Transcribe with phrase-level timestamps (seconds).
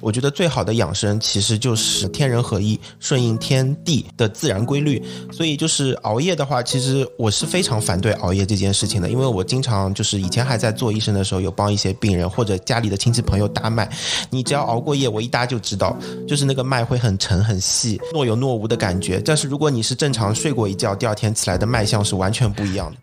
[0.00, 5.02] 我觉得最好的养生其实就是天人合一，顺应天地的自然规律。
[5.32, 13.88] 所以就是熬夜的话，其实我是非常反对熬夜这件事情的，因为我经常就是以前还在做医生的时候，有帮一些病人或者家里的亲戚朋友搭脉。
[14.30, 15.96] 你只要熬过夜，我一搭就知道，
[16.26, 19.20] 就是那个脉会很沉很细，若有若无的感觉。
[19.24, 22.96] 但是如果你是正常睡过一觉，第二天起来的脉象是完全不一样的。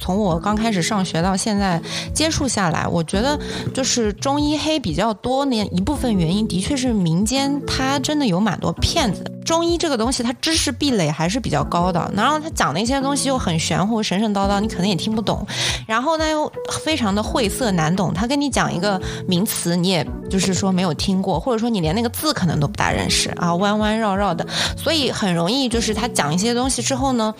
[0.00, 1.80] 从我刚开始上学到现在
[2.14, 3.38] 接触下来，我觉得
[3.74, 5.58] 就是中医黑比较多那。
[5.68, 9.22] 一部分原因的确是民间它真的有蛮多骗子。
[9.48, 15.46] 中医这个东西它知识壁垒还是比较高的，然后他讲的一些东西又很玄乎、神神叨叨，你可能也听不懂。
[15.86, 16.52] 然后呢又
[16.84, 27.34] 非常的晦涩难懂，他跟你讲一个名词，你也就是说没有听过，或者说你连那个字可能都不大认识啊，弯弯绕绕的，所以很容易就是他讲一些东西之后呢，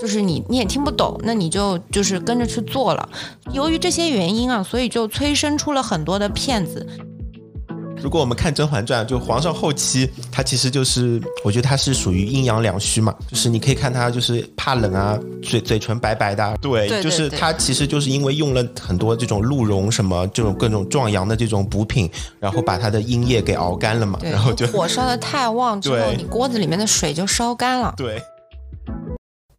[0.00, 1.76] 就是你你也听不懂，那你就。
[1.90, 3.08] 就是跟着去做了，
[3.52, 6.86] 由于这些原因啊，所以就催生出了很多的骗子。
[8.00, 27.94] 如果我们看《甄嬛传》，就皇上后期，他其实就是，我觉得他是属于阴阳两虚嘛，就是你可以看他就是怕冷啊，嘴嘴唇白白的，对，就是他其实就是因为用了很多这种鹿茸什么这种各种壮阳的这种补品，然后把他的阴液给熬干了嘛，然后就火烧的太旺 之后，你锅子里面的水就烧干了。
[27.96, 28.22] 对。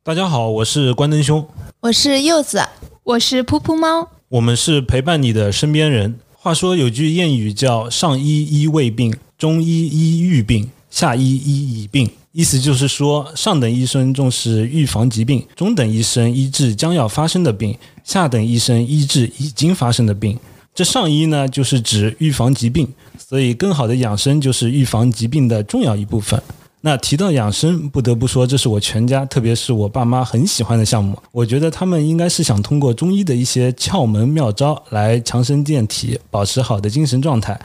[0.02, 1.46] 大家好，我是关灯兄，
[1.82, 2.62] 我是柚子，
[3.04, 6.20] 我是噗噗猫，我们是陪伴你的身边人。
[6.42, 20.40] 话说有句谚语叫“上医医未病，中医医愈病，下医医已病”，意思就是说，上等医生重视预防疾病，中等医生医治将要发生的病，下等医生医治已经发生的病。
[20.74, 26.42] 这上医呢，就是指预防疾病，所以更好的养生就是预防疾病的重要一部分。
[26.82, 31.18] 那提到养生，不得不说，这是我全家，特别是我爸妈很喜欢的项目。
[31.32, 37.60] 我觉得他们应该是想通过中医的一些窍门妙招来强身健体，保持好的精神状态。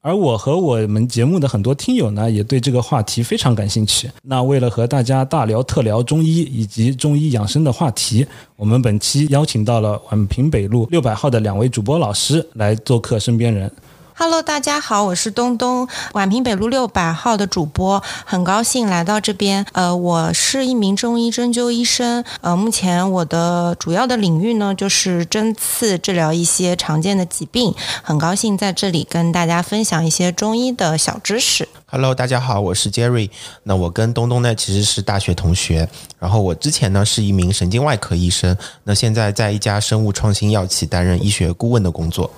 [0.00, 4.08] 而我和我们节目的很多听友呢，也对这个话题非常感兴趣。
[4.22, 8.24] 那为了和大家大聊特聊中医以及中医养生的话题，
[8.56, 13.70] 我们本期邀请到了宛平北路六百号的两位主播老师来做客，身边人。
[14.20, 19.64] Hello，大家好，我是东东，宛平北路六百号的主播，很高兴来到这边。
[19.70, 31.68] 呃，我是一名中医针灸医生，呃，目前我的主要的领域呢就是针刺治疗一些常见的疾病，很高兴在这里跟大家分享一些中医的小知识。
[31.90, 33.30] Hello，大家好，我是 Jerry。
[33.62, 35.88] 那我跟东东呢其实是大学同学，
[36.18, 38.54] 然后我之前呢是一名神经外科医生，
[38.84, 42.30] 那现在在一家生物创新药企担任医学顾问的工作。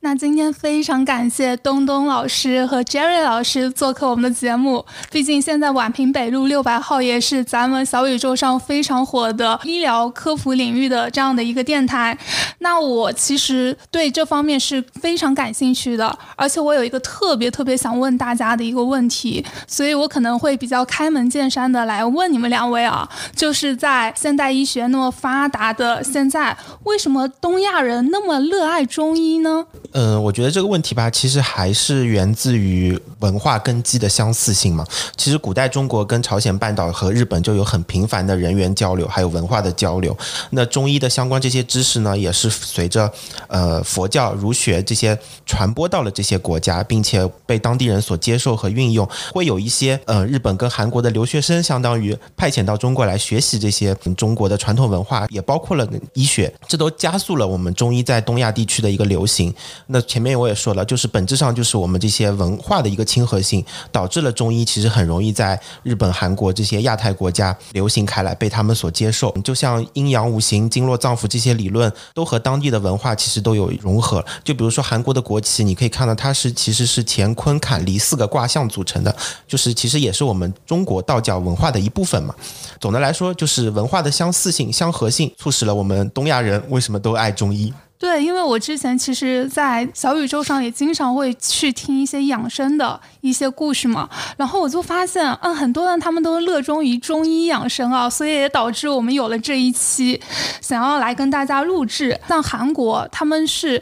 [0.00, 4.84] 那今天非常感谢东东老师和 Jerry 老师做客我们的节目。
[5.10, 12.16] 毕竟现在宛平北路六百号也是咱们小宇宙上非常火的医疗科普领域的这样的一个电台。
[12.58, 26.54] 那我其实对这方面是非常感兴趣的，而且我有一个特别特别想问大家的一个问题，所以我可能会比较开门见山的来问你们两位啊，就是在现代医学那么发达的现在，
[26.84, 29.64] 为什么东亚人那么热爱中医呢？
[29.92, 34.84] 嗯，我觉得这个问题吧，其实还是源自于文化根基的相似性嘛。
[35.16, 40.16] 其实古代中国跟朝鲜半岛和日本就有很频繁的人员交流，还有文化的交流。
[40.50, 43.10] 那中医的相关这些知识呢，也是随着
[43.48, 49.08] 呃佛教儒学这些传播到了这些国家，并且被当地人所接受和运用。
[49.32, 59.54] 会有一些呃日本跟韩国的留学生，相当于派遣到中国来学习这些中国的传统文化，也包括了医学，这都加速了我们中医在东亚地区的一个流行。
[59.88, 69.30] 那前面我也说了，就是本质上就是我们这些文化的一个亲和性，导致了中医其实很容易在日本、韩国这些亚太国家流行开来，被他们所接受。
[69.44, 74.24] 就像阴阳五行、经络脏腑这些理论，都和当地的文化其实都有融合。
[74.42, 79.14] 就比如说韩国的国旗，你可以看到它是其实是乾坤坎离四个卦象组成的，
[79.46, 82.34] 就是其实也是我们中国道教文化的一部分嘛。
[82.80, 87.72] 总的来说，就是文化的相似性、相合性，促使了我们东亚人为什么都爱中医。
[87.98, 100.20] 对，因为我之前其实，在小宇宙上也经常会去听一些养生的一些故事嘛，然后我就发现，嗯，很多人他们都热衷于中医养生啊，所以也导致我们有了这一期，
[100.60, 102.18] 想要来跟大家录制。
[102.28, 103.80] 像韩国，他们是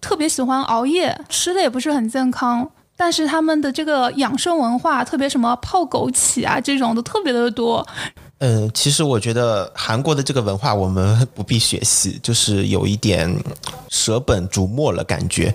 [0.00, 2.68] 特别喜欢熬夜，吃的也不是很健康，
[3.00, 7.86] 但是他们的这个养生文化，特别什么泡枸杞啊这种的特别的多。
[8.40, 13.34] 嗯，其实我觉得韩国的这个文化我们不必学习，就是有一点
[13.88, 15.54] 舍本逐末了感觉。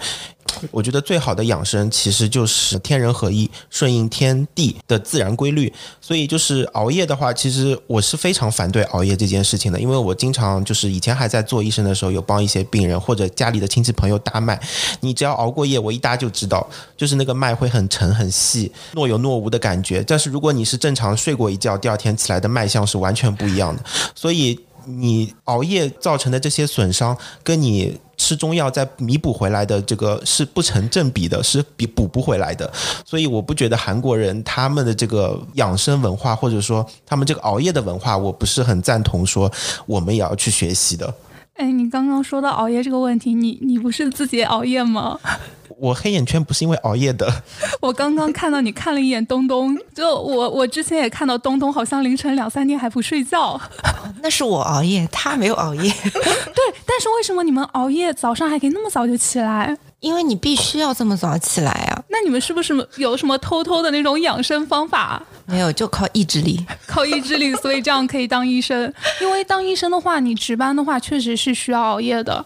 [0.72, 5.72] 我觉得最好的养生其实就是天人合一，顺应天地的自然规律。
[6.00, 14.60] 所以就是熬夜的话，其实我是非常反对熬夜这件事情的，因为我经常就是以前还在做医生的时候，有帮一些病人或者家里的亲戚朋友搭脉。
[15.02, 20.04] 你只要熬过夜，我一搭就知道，就是那个脉会很沉很细，若有若无的感觉。
[20.08, 23.84] 但是如果你是正常睡过一觉，第二天起来的脉象是完全不一样的。
[24.14, 32.68] 所以你熬夜造成的这些损伤，跟你吃中药再弥补回来的这个是不成正比的，是比补不回来的。
[33.06, 39.52] 所以我不觉得韩国人他们的这个养生文化，或者说他们这个熬夜的文化，我不是很赞同说
[39.86, 41.14] 我们也要去学习的。
[41.56, 45.18] 哎，你刚刚说到熬夜这个问题，你你不是自己熬夜吗？
[45.78, 47.30] 我黑眼圈不是因为熬夜的。
[47.82, 53.60] 我刚刚看到你看了一眼东东，就我我之前也看到东东好像凌晨两三点还不睡觉。
[54.22, 55.82] 那是我熬夜，他没有熬夜。
[55.82, 59.78] 对，但是为什么你们熬夜早上还可以那么早就起来？
[60.02, 62.04] 因为你必须要这么早起来啊。
[62.10, 65.22] 那你们是不是有什么偷偷的那种养生方法？
[65.48, 68.92] 没有，就靠意志力， 靠意志力，所以这样可以当医生。
[69.22, 72.44] 因为当医生的话，你值班的话确实是需要熬夜的。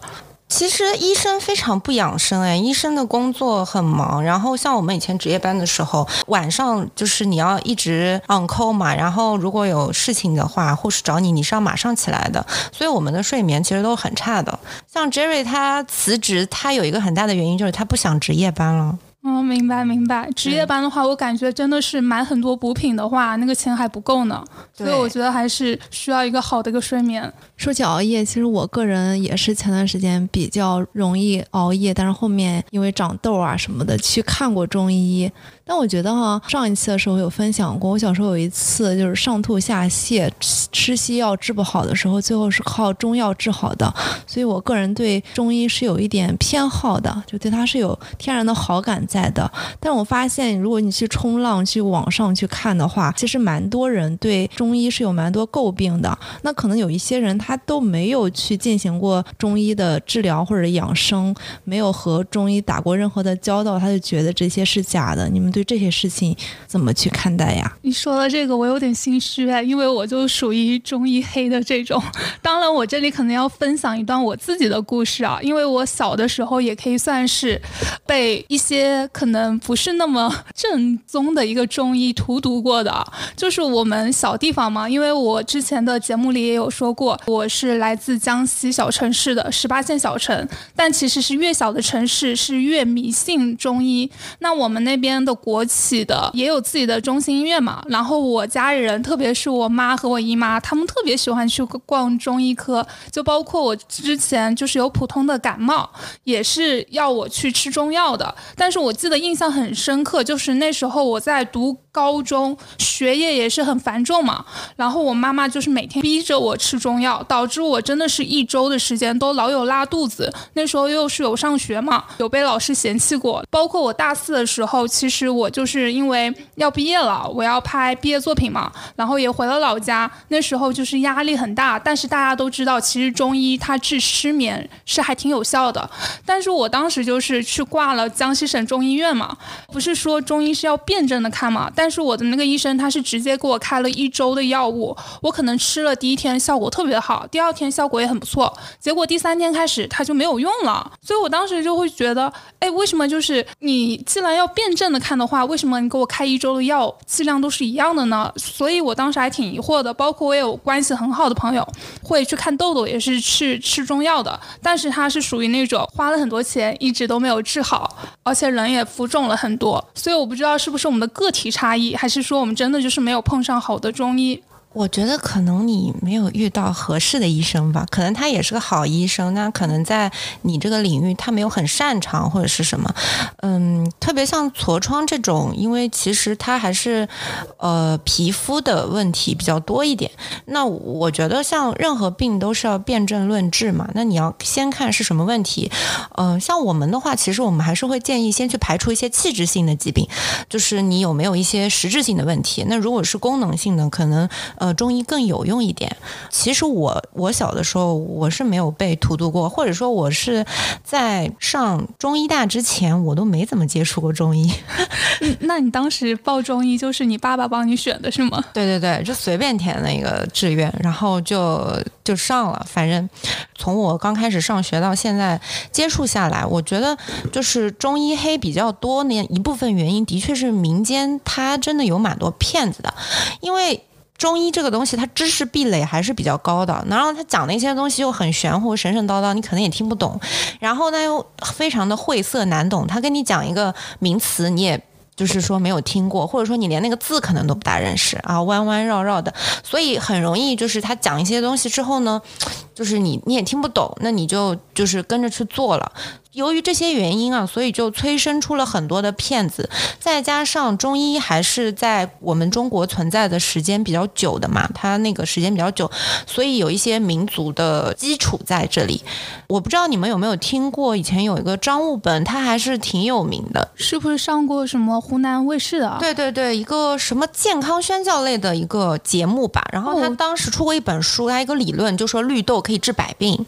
[0.48, 14.58] 其实医生非常不养生哎，医生的工作很忙，然后像我们以前值夜班的时候，晚上就是你要一直 on call 嘛，然后如果有事情的话，护士找你，你是要马上起来的，所以我们的睡眠其实都很差的。
[14.92, 18.98] 像 Jerry 他辞职，他有一个很大的原因就是他不想值夜班了。
[19.22, 20.30] 哦，明白明白。
[20.34, 24.42] 值夜班的话，我感觉真的是买很多补品的话，那个钱还不够呢。
[24.72, 27.30] 所以我觉得还是需要一个好的一个睡眠。
[27.54, 35.30] 说起熬夜，其实我个人也是前段时间比较容易熬夜，但是后面因为长痘啊什么的，去看过中医。
[35.70, 40.28] 但我觉得哈，上一期的时候有分享过，我小时候有一次就是上吐下泻，
[40.72, 43.94] 吃西药治不好的时候，最后是靠中药治好的。
[44.26, 49.48] 所以我个人对中医是有一点偏好的，就对它是有天然的好感在的。
[49.78, 56.18] 但我发现，如果你去冲浪、去网上去看的话，其实蛮多人对中医是有蛮多诟病的。
[56.42, 61.32] 那可能有一些人他都没有去进行过中医的治疗或者养生，
[61.62, 65.28] 没有和中医打过任何的交道，他就觉得这些是假的。
[65.28, 65.59] 你们对？
[65.64, 66.36] 这些事情
[66.66, 67.76] 怎么去看待呀？
[67.82, 72.00] 你说的这个我有点心虚哎，因为我就属于中医黑的这种。
[72.40, 77.60] 当然，我这里可能要分享一段我自己的故事啊，因为我小的时候也可以算是
[78.06, 83.04] 被一些可能不是那么正宗的一个中医荼毒过的。
[83.36, 94.10] 就是我们小地方嘛，因为我之前的节目里也有说过，我是来自江西小城市的十八线小城，但其实是越小的城市是越迷信中医。
[94.38, 95.34] 那我们那边的。
[95.42, 105.90] 国企的也有自己的中心医院嘛，然后我家里人，特别是我妈和我姨妈，他们特别喜欢去逛中医科，就包括我之前就是有普通的感冒，
[106.24, 108.34] 也是要我去吃中药的。
[108.56, 111.76] 但是我记得印象很深刻，就是那时候我在读。
[111.92, 114.44] 高中学业也是很繁重嘛，
[114.76, 120.32] 然后我妈妈就是每天逼着我吃中药，导致我真的是一周的时间都老有拉肚子。
[120.54, 123.44] 那时候又是有上学嘛，有被老师嫌弃过。
[123.50, 130.10] 包括我大四的时候，其实我就是因为要毕业了，我要拍毕业作品嘛，然后也回了老家。
[130.28, 135.90] 那时候就是压力很大，但是大家都知道，其实中医它治失眠是还挺有效的。
[136.24, 139.36] 但是我当时就是去挂了江西省中医院嘛，
[139.72, 141.70] 不是说中医是要辩证的看嘛。
[141.82, 158.30] 但是我的那个医生，他是直接给我开了一周的药物，我可能吃了第一天效果特别好，第二天效果也很不错，结果第三天开始他就没有用了，所以我当时就会觉得，哎，为什么就是你既然要辩证的看的话，为什么你给我开一周的药剂量都是一样的呢？
[158.36, 159.94] 所以我当时还挺疑惑的。
[159.94, 161.66] 包括我有关系很好的朋友
[162.02, 171.69] 会去看痘痘，也是去吃中药的，但是他是属于那种花了很多钱一直都没有治好，而且人也浮肿了很多，所以我不知道是不是我们的个体差。
[171.96, 174.42] 还是说我们真的就是没有碰上好的中医？
[174.72, 180.10] 我觉得可能你没有遇到合适的医生吧，可能他也是个好医生，那可能在
[180.42, 182.94] 你这个领域他没有很擅长或者是什么，
[183.42, 187.08] 嗯，特别像痤疮这种，因为其实它还是
[187.56, 190.08] 呃皮肤的问题比较多一点。
[190.44, 195.68] 那我觉得像任何病都是要辨证论治嘛，那你要先看是什么问题。
[196.16, 200.08] 嗯，像我们的话，其实我们还是会建议先去排除一些器质性的疾病，
[200.48, 202.64] 就是你有没有一些实质性的问题。
[202.68, 204.28] 那如果是功能性的，可能。
[204.60, 205.96] 呃中医更有用一点。
[206.30, 210.46] 其实我我小的时候我是没有被荼毒过，或者说我是
[210.84, 214.52] 在上中医大之前我都没怎么接触过中医。
[215.22, 218.42] 嗯那你当时报中医就是你爸爸帮你选的是吗？
[218.52, 222.64] 对对对，就随便填了一个志愿，然后就就上了。
[222.68, 223.08] 反正
[223.56, 225.40] 从我刚开始上学到现在
[225.72, 226.96] 接触下来，我觉得
[227.32, 232.92] 就是中医黑比较多那，一部分原因的确是民间它真的有蛮多骗子的，
[233.40, 233.82] 因为。
[234.20, 240.20] 中医这个东西，它知识壁垒还是比较高的，然后他讲的一些东西又很玄乎、神神叨叨，你可能也听不懂。
[240.58, 241.24] 然后呢，又
[241.56, 242.86] 非常的晦涩难懂。
[242.86, 244.78] 他跟你讲一个名词，你也
[245.16, 249.32] 就是说没有听过，或者说你连那个字可能都不大认识啊，弯弯绕绕的，
[249.64, 252.20] 所以很容易就是他讲一些东西之后呢，
[252.76, 255.92] 就是你你也听不懂，那你就就是跟着去做了。
[256.32, 259.68] 由于这些原因啊，所以就催生出了很多的骗子，
[259.98, 265.90] 再加上中医还是在我们中国存在的时间比较久的嘛，它那个时间比较久，
[266.26, 269.02] 所以有一些民族的基础在这里。
[269.48, 275.96] 我不知道你们有没有听过，以前有一个张悟本，他还是挺有名的，是不是上过什么湖南卫视的？
[275.98, 279.66] 对对对，一个什么健康宣教类的一个节目吧。
[279.72, 283.44] 然后他哦当时出过一本书，他一个理论就说绿豆可以治百病，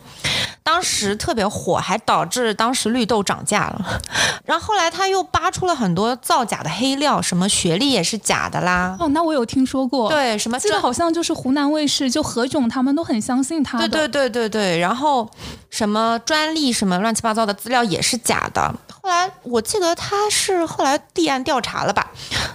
[0.65, 4.01] 当时特别火，还导致当时绿豆涨价了。
[4.45, 13.79] 然后后来他又扒出了很多造假的黑料，什么学历也是假的啦，哦，那我有听说过。，对，什么记得专好像就是湖南卫视，就何炅他们都很相信他。
[13.79, 15.29] 对对对对对，然后
[15.71, 18.75] 什么专利什么乱七八糟的资料也是假的。
[19.03, 22.11] 后来我记得他是后来立案调查了吧，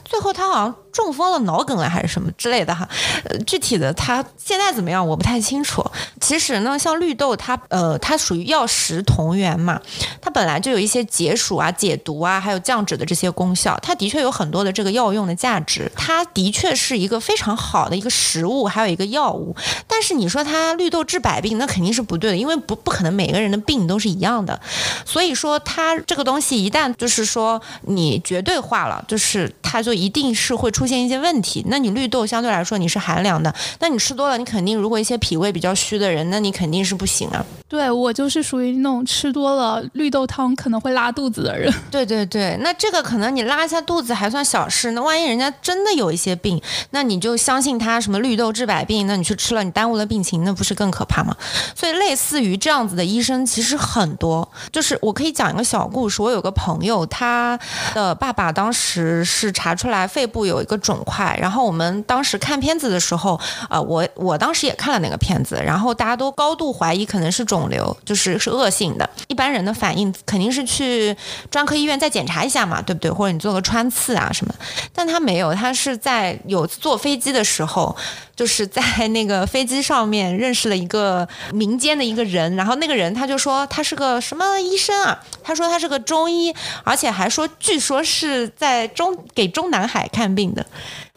[0.05, 2.87] 最后他好像中风了脑梗了还是什么之类的哈，
[3.25, 5.85] 呃，具体的他现在怎么样我不太清楚。
[6.21, 9.81] 其实呢，像绿豆它呃它属于药食同源嘛，
[10.21, 19.55] 它本来就有一些解暑啊、解毒啊，还有降脂的这些功效，它的确有很多的这个药用的价值，它的确是一个非常好的一个食物，还有一个药物。
[19.87, 24.59] 但是你说它绿豆治百病，那肯定是不对的，因为不不可能每个人的病都是一样的。
[25.05, 31.63] 所以说，它这个东西一旦就是说你绝对化了，就是它就一定是会出现一些问题。
[31.67, 37.45] 那你绿豆相对来说你是寒凉的，那你吃多了，你肯定如果一些脾胃比较虚的人，那你肯定是不行啊。
[37.69, 41.73] 对我就是属于那种吃多了绿豆汤可能会拉肚子的人。
[41.91, 46.61] 对对对，那这个可能你拉一下肚子还算小事，那万一人家真的有一些病，
[46.91, 51.35] 那你就相信他什么绿豆治百病，那你去吃了，你耽误了病情，那不是更可怕吗？
[51.75, 54.47] 所以类似于这样子的医生其实很多。
[54.71, 57.59] 就是我可以讲一个小故事，我有个朋友，他
[57.93, 63.39] 的爸爸当时是查出来肺部有一个肿块，然后我们当时看片子的时候，
[63.69, 69.09] 呃，我我当时也看了那个片子，然后大家都高度怀疑可能是肿瘤，就是是恶性的。
[69.27, 71.15] 一般人的反反应肯定是去
[71.49, 73.09] 专科医院再检查一下嘛，对不对？
[73.09, 74.53] 或者你做个穿刺啊什么，
[74.91, 77.95] 但他没有，他是在有坐飞机的时候，
[78.37, 90.65] 就是在 那个飞机上面认识了一个民间的一个人，然后那个人他就说他是个什么医生啊，他说他是个中医，而且还说据说是在中给中南海看病的。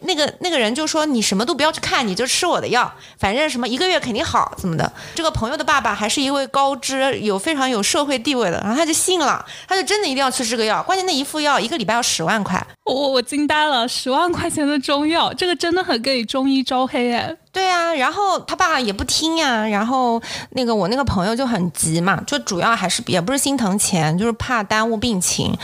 [0.02, 4.90] 那个那个人就说你什么都不要去看，你就吃我的药，反正什么一个月肯定好，怎么的？
[5.14, 10.82] 这个朋友的爸爸还是一位高知、有非常有社会地位的，然后他就信了，他就真的一定要吃这个药。
[10.84, 17.36] 关键那一副药一个礼拜要十万块，我我惊呆了，十万块钱的中药，这个真的很给中医招黑哎。
[17.52, 25.56] 对啊，然后他爸也不听呀，然后那个我那个朋友就很急嘛，就主要还是也不是心疼钱，就是怕耽误病情。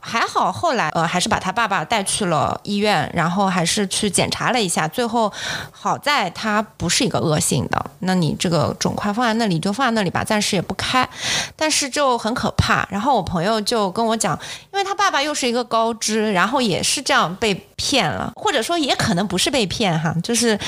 [0.00, 5.32] 还好后来呃还是把他爸爸带去了医院，然后还是去检查了一下，最后
[5.72, 11.08] 好在他不是一个恶性的，那你这个肿块放在那里就放在那里吧，暂时也不开，
[11.56, 12.86] 但是就很可怕。
[12.88, 14.38] 然后我朋友就跟我讲，
[14.72, 20.58] 因为他爸爸又是一个高知，然后也是这样被骗了，或者说也可能不是被骗哈，就是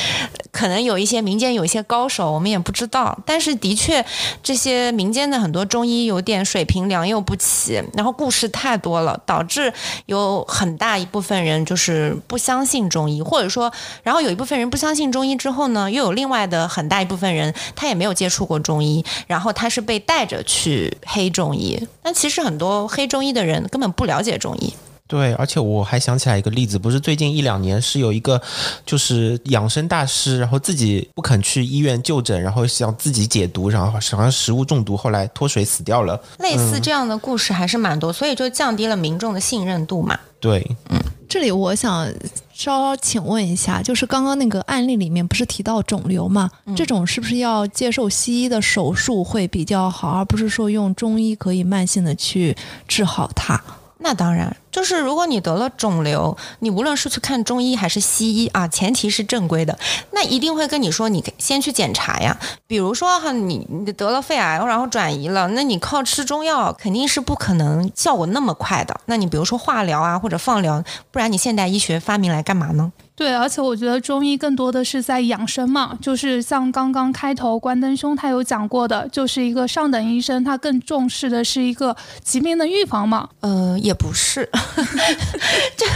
[0.64, 3.18] 可能有一些民间有一些高手，我们也不知道。
[3.26, 4.02] 但是的确，
[4.42, 9.70] 这些民间的很多中医有点水平良莠不齐，然后故事太多了，导致
[10.06, 13.70] 有很大一部分人就是不相信中医，或者说，
[14.02, 21.86] 然后有一部分人不相信中医之后呢，又有另外的很大一部分人他也没有接触过中医，然后他是被带着去黑中医。
[22.02, 24.72] 但其实很多黑中医的人根本不了解中医。
[25.06, 28.40] 对，而且我还想起来一个例子，不是最近一两年是有一个
[28.86, 36.18] 就是养生大师，然后自己不肯去医院就诊，然后想自己解毒，然后好像食物中毒，后来脱水死掉了。
[36.38, 40.18] 类似这样的故事还是蛮多，所以就降低了民众的信任度嘛。
[40.40, 42.08] 对，嗯这里我想
[42.52, 46.50] 稍请问一下，就是刚刚那个案例里面不是提到肿瘤吗？
[46.74, 52.56] 这种是不是要接受西医的手术会比较好，而不是说用中医可以慢性的去
[52.88, 53.60] 治好它？
[54.04, 59.78] 那当然，就是如果你得了肿瘤，你无论是去看中医还是西医啊，前提是正规的，
[60.10, 62.38] 那一定会跟你说，你先去检查呀。
[62.66, 68.94] 比如说哈，你你得了肺癌，然后转移了，那你靠吃中药肯定是不可能效果那么快的。
[69.06, 72.92] 那你比如说化疗啊或者放疗，不然你现代医学发明来干嘛呢？
[73.16, 83.28] 对，而且我觉得中医更多的是在养生嘛，就是像刚刚开头关灯兄他有讲过的，就是一个上等医生，他更重视的是一个疾病的预防嘛。
[83.38, 84.50] 呃，也不是，
[85.76, 85.86] 就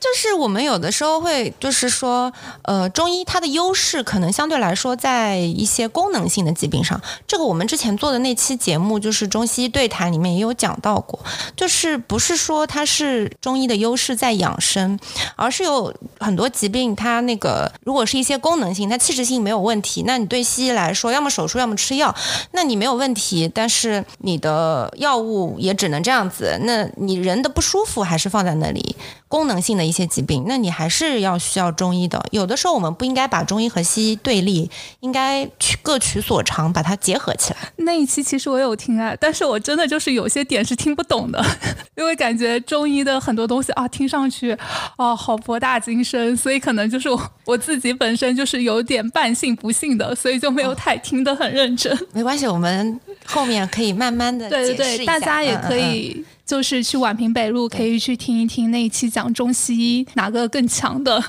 [0.00, 11.20] 就是我们有的时候会就是说，呃，中医它的优势可能相对来说在一些功能性的疾病上，这个我们之前做的那期节目就是中西医对谈里面也有讲到过，
[11.54, 14.98] 就是不是说它是中医的优势在养生，
[15.36, 16.48] 而是有很多。
[16.62, 22.14] 疾病它那个如果是一些功能性，它器质性没有问题，那你对西医来说，要么手术，要么吃药，
[22.52, 28.94] 那你没有问题，但是你的药物也只能这样子，那你人的不舒服还是放在那里。
[29.26, 32.22] 功能性的一些疾病，那你还是要需要中医的。
[32.32, 37.58] 有的时候我们不应该把中医和西医对立，应该取各取所长，把它结合起来。
[37.76, 41.42] 那一期其实我有听啊，但是我真的就是有些点是听不懂的，
[41.96, 44.54] 因为感觉中医的很多东西啊，听上去
[44.96, 51.96] 啊好博大精深，所以可能就是我 我自己本身就是有点半信不信的，所以就没有太听得很认真。
[52.12, 56.24] 没关系，我们后面可以慢慢的对对对，大家也可以。
[56.44, 61.22] 就是去宛平北路，可以去听一听那一期讲中西医哪个更强的。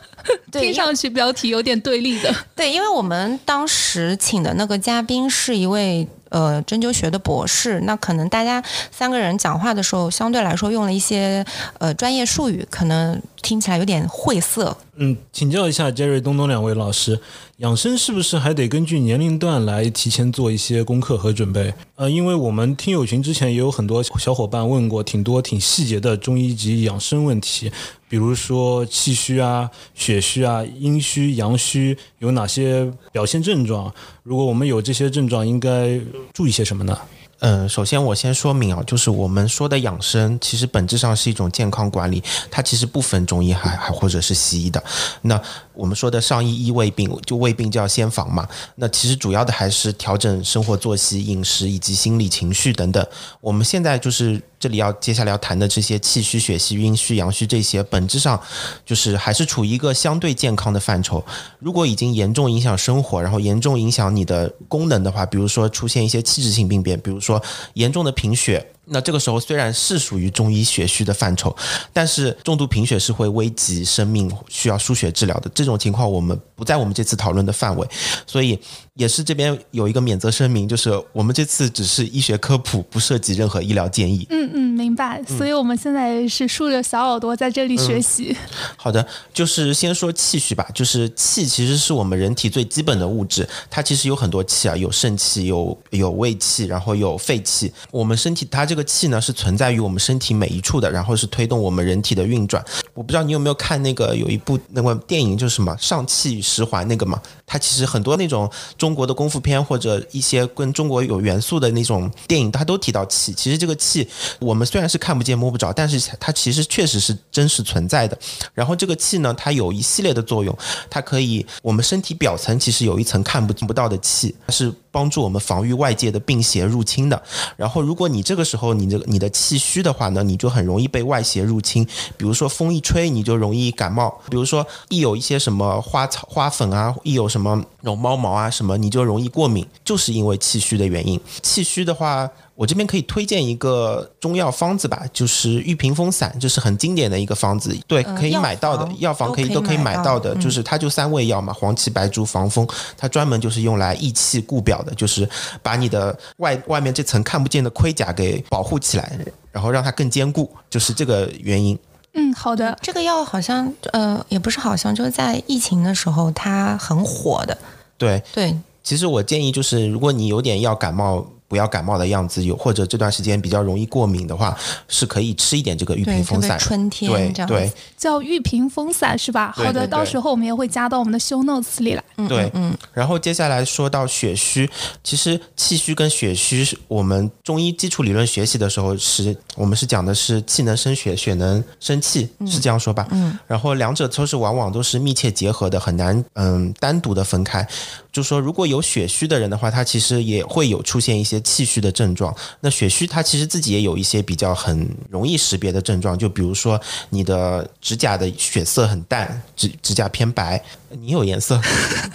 [0.52, 2.34] 听上去标题有点对立的。
[2.56, 8.62] 对，因为我们当时请的那个嘉宾是一位呃针灸学的博士，那可能大家
[8.92, 11.46] 三个人讲话的时候，相对来说用了一些
[11.78, 14.76] 呃专业术语，可能听起来有点晦涩。
[14.96, 17.20] 嗯，请教一下杰瑞、东东两位老师，
[17.58, 21.74] 养生是不是还得根据年龄段来提前做一些功课和准备？
[21.96, 27.72] 呃，因为我们听友群之前也有很多小伙伴问过挺多挺细节的中医及养生问题。
[28.08, 33.92] 比如说气虚啊、血虚啊、阴虚、阳虚有哪些表现症状？
[34.22, 36.00] 如果我们有这些症状，应该
[36.32, 36.98] 注意些什么呢？
[37.46, 44.82] 嗯，首先我先说明啊，就是我们说的养生，其实本质上是一种健康管理，它其实不分中医还还或者是西医的。
[45.24, 45.40] 那
[45.74, 48.48] 我们说的上医医胃病，就胃病就要先防嘛。
[48.76, 53.06] 那其实主要的还是调整生活作息、饮食以及心理情绪等等。
[53.42, 58.40] 我们现在就是这里要接下来要谈的这些气虚、血虚、阴虚、阳虚这些，本质上
[58.86, 61.22] 就是还是处于一个相对健康的范畴。
[61.60, 67.44] 如果已经严重影响生活，然后严重影响你的功能的话，比如说出现一些器质性病变，比如说
[67.74, 68.66] 严重的贫血。
[68.94, 71.54] 那这个时候虽然是属于中医血虚的范畴，
[71.92, 75.52] 但是重度贫血是会危及生命，需要输血治疗的。
[75.54, 77.88] 这种情况我们不在我们这次讨论的范围，
[78.28, 78.58] 所以
[78.94, 84.28] 也是这边有一个免责声明，就是我们这次只是医学科普，不涉及任何医疗建议。
[84.30, 85.22] 嗯嗯，明白。
[85.24, 88.36] 所以我们现在是竖着小耳朵在这里学习。
[88.78, 97.74] 好的，就是先说气虚吧，就是气其实是我们人体最基本的物质，它其实有很多气啊，有肾气，有有胃气，然后有肺气。
[97.90, 102.64] 我们身体它这个气呢是存在于我们身体每一处的，然后是推动我们人体的运转。
[102.94, 107.22] 我不知道你有没有看那个有一部那个电影，就是什么上气十环那个嘛？
[107.46, 113.34] 它其实很多那种中国的功夫片或者一些跟中国有元素的那种电影，它都提到气。
[113.34, 114.08] 其实这个气
[114.40, 118.18] 我们虽然是看不见摸不着，但是它其实确实是真实存在的。
[118.54, 120.56] 然后这个气呢，它有一系列的作用，
[120.90, 127.22] 它可以我们身体表层其实有一层看不不到的气，它是帮助我们防御外界的病邪入侵的。
[127.58, 131.86] 然后如果你这个时候后你这个你的气虚的话呢，你就很容易被外邪入侵。
[132.18, 141.20] 比如说风一吹，你就容易感冒；比如说一有一些什么花草花粉啊，一有什么那种猫毛啊什么，你就容易过敏，就是因为气虚的原因。
[141.42, 142.30] 气虚的话。
[142.56, 155.28] 我这边可以推荐一个中药方子吧，就是玉屏风散，就是很经典的一个方子，对，可以买到的，药房可以都可以买到的，就是它就三味药嘛，黄芪、白术、防风，它专门就是用来益气固表的，就是
[155.64, 159.18] 把你的外外面这层看不见的盔甲给保护起来，
[159.52, 161.78] 然后让它更坚固，就是这个原因。
[162.14, 167.58] 嗯，好的，这个药好像呃也不是好像就是在疫情的时候它很火的，
[167.98, 171.26] 对对，其实我建议就是，如果你有点要感冒。
[171.54, 176.58] 不要感冒的样子，有或者这段时间比较容易过敏的话，是可以吃一点这个玉屏风散。
[176.58, 179.54] 春天对对，叫玉屏风散是吧？
[179.56, 182.04] 好的，到时候我们也会加到我们的 show notes 里来。
[182.28, 182.76] 对，嗯。
[182.92, 184.68] 然后接下来说到血虚，
[185.04, 193.08] 其实气虚跟血虚，我们中医基础理论学习的时候，是我们是讲的是气能生血，血能生气，是这样说吧？
[193.12, 193.38] 嗯。
[193.46, 197.68] 然后两者都是往往都是密切结合的，很难嗯单独的分开。
[198.14, 202.34] 就是说，如果有血虚的人的话，他其实也会有出现一些气虚的症状。
[202.62, 211.60] 那血虚他其实自己也有一些比较很容易识别的症状，就比如说你的指甲的血色很淡，指指甲偏白，你有颜色，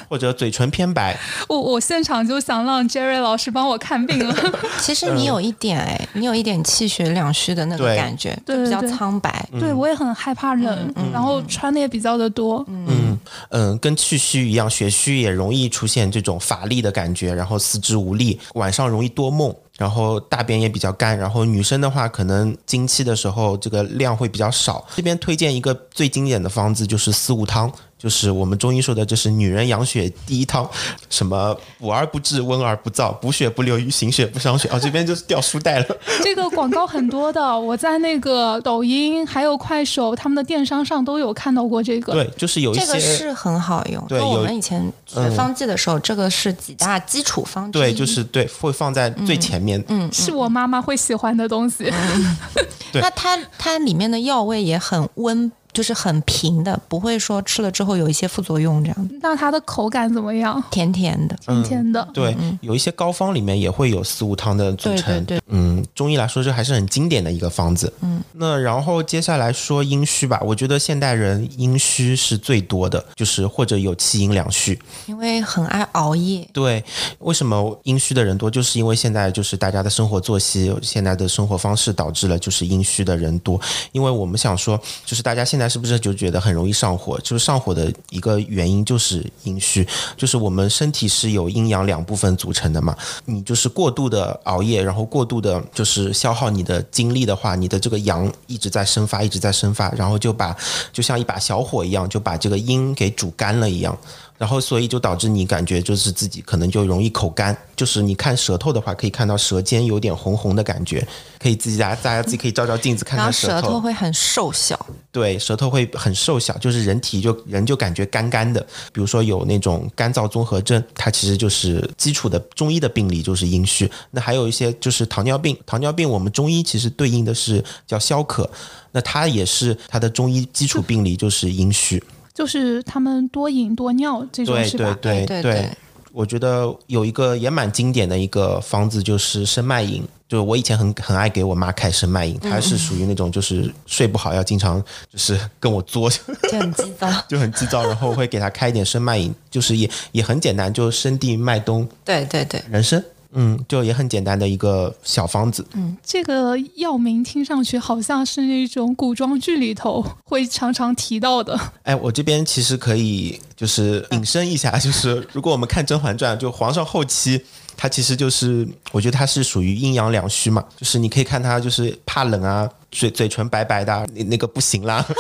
[0.09, 1.19] 或者嘴唇偏白。
[1.49, 4.35] 我我现场就想让 Jerry 老师帮我看病了。
[4.81, 9.49] 其实你有一点哎，你有一点气血两虚的那个感觉，比较苍白。
[9.59, 12.65] 对我也很害怕冷，然后穿的也比较的多。
[12.69, 13.19] 嗯
[13.51, 21.19] 嗯，跟气虚一样，血虚也容易出现这种乏力的感觉，然后四肢无力，晚上容易多梦，然后大便也比较干。
[21.19, 24.87] 然后女生的话，可能经期的时候这个量会比较少。
[24.95, 27.73] 这边推荐一个最经典的方子，就是四物汤。
[27.99, 30.69] 就是我们中医说的，就是女人养血第一汤，
[31.11, 34.69] 什么补而不滞，温而不燥，补血不流瘀，行血不伤血。
[34.73, 35.87] 哦，这边就是掉书袋了。
[36.23, 42.13] 这个广告很多的，我在那个抖音还有快手他们的电商上都有看到过这个。
[42.13, 49.83] 对，就是有一这个些是很好用，对我们以前学方剂的时候，这个是几大基础方剂对，就是对，会放在最前面。
[49.89, 51.93] 嗯，是我妈妈会喜欢的东西。
[52.93, 60.61] 对那它它里面的药味也很温，就是很平的，不会说吃了之后有一些副作用这样，那它的口感怎么样？
[60.73, 61.37] 甜甜的。
[61.37, 62.09] 甜甜的。
[62.13, 65.25] 对，有一些膏方里面也会有四物汤的组对成。
[65.25, 67.93] 对对，嗯，中医来说，这还是很经典的一个方子。
[68.01, 74.77] 嗯，那然后接下来说阴虚吧，我觉得现代人阴虚是最多的，就是或者有气阴两虚。
[75.07, 76.83] 因为很爱熬夜，对，
[77.21, 78.51] 为什么阴虚的人多？
[78.51, 83.61] 就是因为现在就是大家的生活作息、现在的生活方式导致了就是阴虚的人多。
[83.93, 87.19] 因为我们想说，就是大家现在是不是就觉得很容易上火？
[87.21, 92.97] 就是上火的一个原因就是阴虚，就是我们身体是有阴阳两部分组成的嘛。
[93.27, 100.57] 你就是过度的熬夜，然后过度的就是消耗你的精力的话，你的这个阳一直在生发，一直在生发，然后就把
[100.93, 103.97] 就像一把小火一样，就把这个阴给煮干了一样。
[104.39, 111.07] 然后所以就导致你感觉就是自己可能就容易口干，就是你看舌头的话，可以看到舌尖有点红红的感觉，
[111.41, 118.65] 可以自己大家大家自己可以照照镜子看然后看舌头会很瘦小，对，舌头会很瘦小，就是人体就人就感觉干干的。
[118.93, 123.91] 比如说有那种干燥综合症，它其实就是基础的中医的病理就是阴虚。
[124.13, 128.49] 那还有一些就是糖尿病，糖尿病我们中医其实对应的是叫消渴，
[128.93, 132.01] 那它也是它的中医基础病理就是阴虚。
[132.39, 134.97] 就是他们多饮多尿这种对是吧？
[135.03, 135.69] 对对对
[136.13, 140.07] 我觉得有一个也蛮经典的一个方子，就是生脉饮。
[140.29, 147.09] 就是我以前很很爱给我妈开生脉饮，她是属于那种就是睡不好要经常 就是跟我作，就很急躁。
[147.27, 155.67] 就很急躁，然后会给她开一点生脉饮，就是也也很简单，就生地、麦冬、对对对，人参，嗯，就也很简单的一个小方子。
[155.75, 161.59] 嗯这个药名听上去好像是那种古装剧里头会常常提到的。
[161.83, 167.41] 哎，我这边其实可以就是引申一下，就是如果我们看《甄嬛传》，就皇上后期，
[167.77, 175.05] 他其实就是我觉得他是属于阴阳两虚嘛， 就是你可以看他就是怕冷啊，嘴嘴唇白白的啊，那那个不行啦。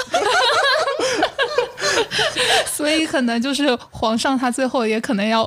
[2.73, 5.44] 所以可能就是皇上他最后也可能要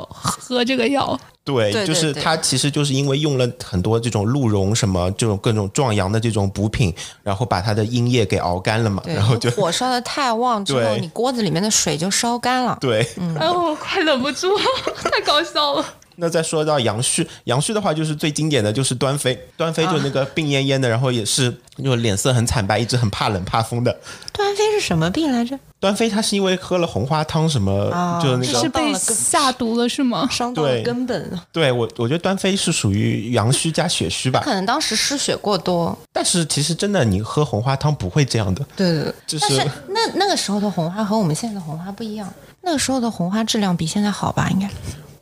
[0.56, 1.20] 喝这个药。
[1.44, 12.78] 对，就是他其实就是因为用了很多这种鹿茸什么这种各种壮阳的这种补品，然后把他的阴液给熬干了嘛，然后就火烧的太旺之后，对你锅子里面的水就烧干了。
[12.80, 13.02] 对。
[13.40, 14.64] 哎呦，我快忍不住了，
[15.04, 15.86] 太搞笑了。
[16.16, 23.98] 那再说到阳虚，阳虚的话就是最经典的就是端妃，端妃就那个病恹恹的，然后也是就脸色很惨白，一直很怕冷怕风的。
[24.32, 25.58] 端妃是什么病来着？
[25.80, 28.70] 端妃她是因为喝了红花汤什么，啊是就那个是。
[28.70, 30.28] 被下毒了是吗？
[30.30, 31.44] 伤到了根本了。
[31.52, 34.42] 对我，我觉得端妃是属于阳虚加血虚吧。
[34.44, 35.98] 可能当时失血过多。
[36.14, 39.14] 但是其实真的，你喝红花汤不会这样的，对对对。
[39.26, 44.50] 就是但是那那个时候的红花和我们现在的红花不一样，那个时候的红花质量比现在好吧？
[44.52, 44.70] 应该。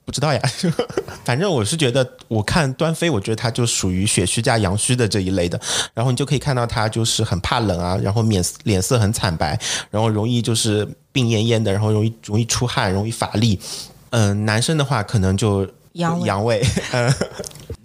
[0.10, 0.42] 不知道呀。
[1.24, 5.60] 反正我是觉得，我看端妃，我觉得她就属于血虚加阳虚的这一类的。
[5.94, 9.56] 然后你就可以看到她就是很怕冷啊，然后面脸色很惨白，
[9.92, 13.60] 然后容易就是病恹恹的，然后容易容易出汗，容易乏力。
[14.10, 17.14] 嗯、男生的话可能就阳痿阳痿，嗯。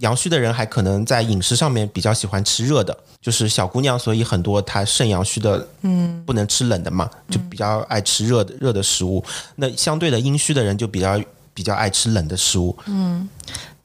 [0.00, 9.24] 阳虚的人还可能在饮食上面比较喜欢吃热的，就是小姑娘，所以很多她肾阳虚的，嗯，不能吃冷的嘛，就比较爱吃热的热的食物。
[9.54, 11.18] 那相对的阴虚的人就比较
[11.54, 12.76] 比较爱吃冷的食物。
[12.86, 13.28] 嗯